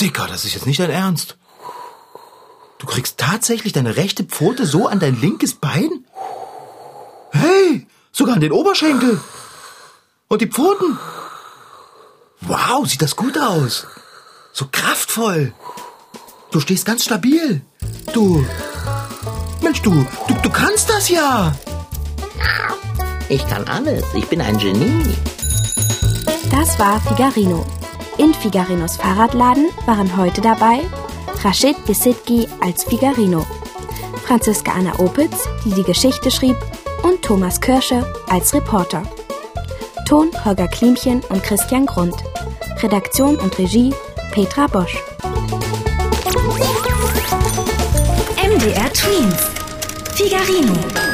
Dicker, 0.00 0.26
das 0.26 0.44
ist 0.44 0.54
jetzt 0.54 0.66
nicht 0.66 0.80
dein 0.80 0.90
Ernst. 0.90 1.36
Du 2.78 2.86
kriegst 2.86 3.18
tatsächlich 3.18 3.72
deine 3.72 3.96
rechte 3.96 4.24
Pfote 4.24 4.66
so 4.66 4.88
an 4.88 4.98
dein 4.98 5.20
linkes 5.20 5.54
Bein? 5.54 6.04
Hey, 7.30 7.86
sogar 8.10 8.34
an 8.34 8.40
den 8.40 8.52
Oberschenkel. 8.52 9.20
Und 10.26 10.42
die 10.42 10.48
Pfoten. 10.48 10.98
Wow, 12.40 12.86
sieht 12.88 13.02
das 13.02 13.14
gut 13.14 13.38
aus. 13.38 13.86
So 14.52 14.66
kraftvoll. 14.70 15.54
Du 16.54 16.60
stehst 16.60 16.86
ganz 16.86 17.02
stabil. 17.02 17.62
Du. 18.12 18.46
Mensch, 19.60 19.82
du, 19.82 19.90
du, 20.28 20.34
du 20.40 20.50
kannst 20.50 20.88
das 20.88 21.08
ja. 21.08 21.52
Ich 23.28 23.44
kann 23.48 23.64
alles. 23.64 24.04
Ich 24.14 24.28
bin 24.28 24.40
ein 24.40 24.56
Genie. 24.58 25.16
Das 26.52 26.78
war 26.78 27.00
Figarino. 27.00 27.66
In 28.18 28.32
Figarinos 28.32 28.98
Fahrradladen 28.98 29.66
waren 29.86 30.16
heute 30.16 30.42
dabei 30.42 30.82
Rashid 31.42 31.74
Bisitki 31.86 32.46
als 32.60 32.84
Figarino, 32.84 33.44
Franziska 34.24 34.74
Anna 34.74 34.96
Opitz, 35.00 35.48
die 35.64 35.72
die 35.72 35.82
Geschichte 35.82 36.30
schrieb, 36.30 36.56
und 37.02 37.20
Thomas 37.22 37.60
Kirsche 37.60 38.06
als 38.28 38.54
Reporter. 38.54 39.02
Ton 40.06 40.30
Holger 40.44 40.68
Klimchen 40.68 41.20
und 41.30 41.42
Christian 41.42 41.84
Grund. 41.84 42.14
Redaktion 42.80 43.34
und 43.40 43.58
Regie 43.58 43.92
Petra 44.30 44.68
Bosch. 44.68 45.02
MDR 49.14 49.20
Twins. 49.20 49.42
Figarino. 50.16 51.13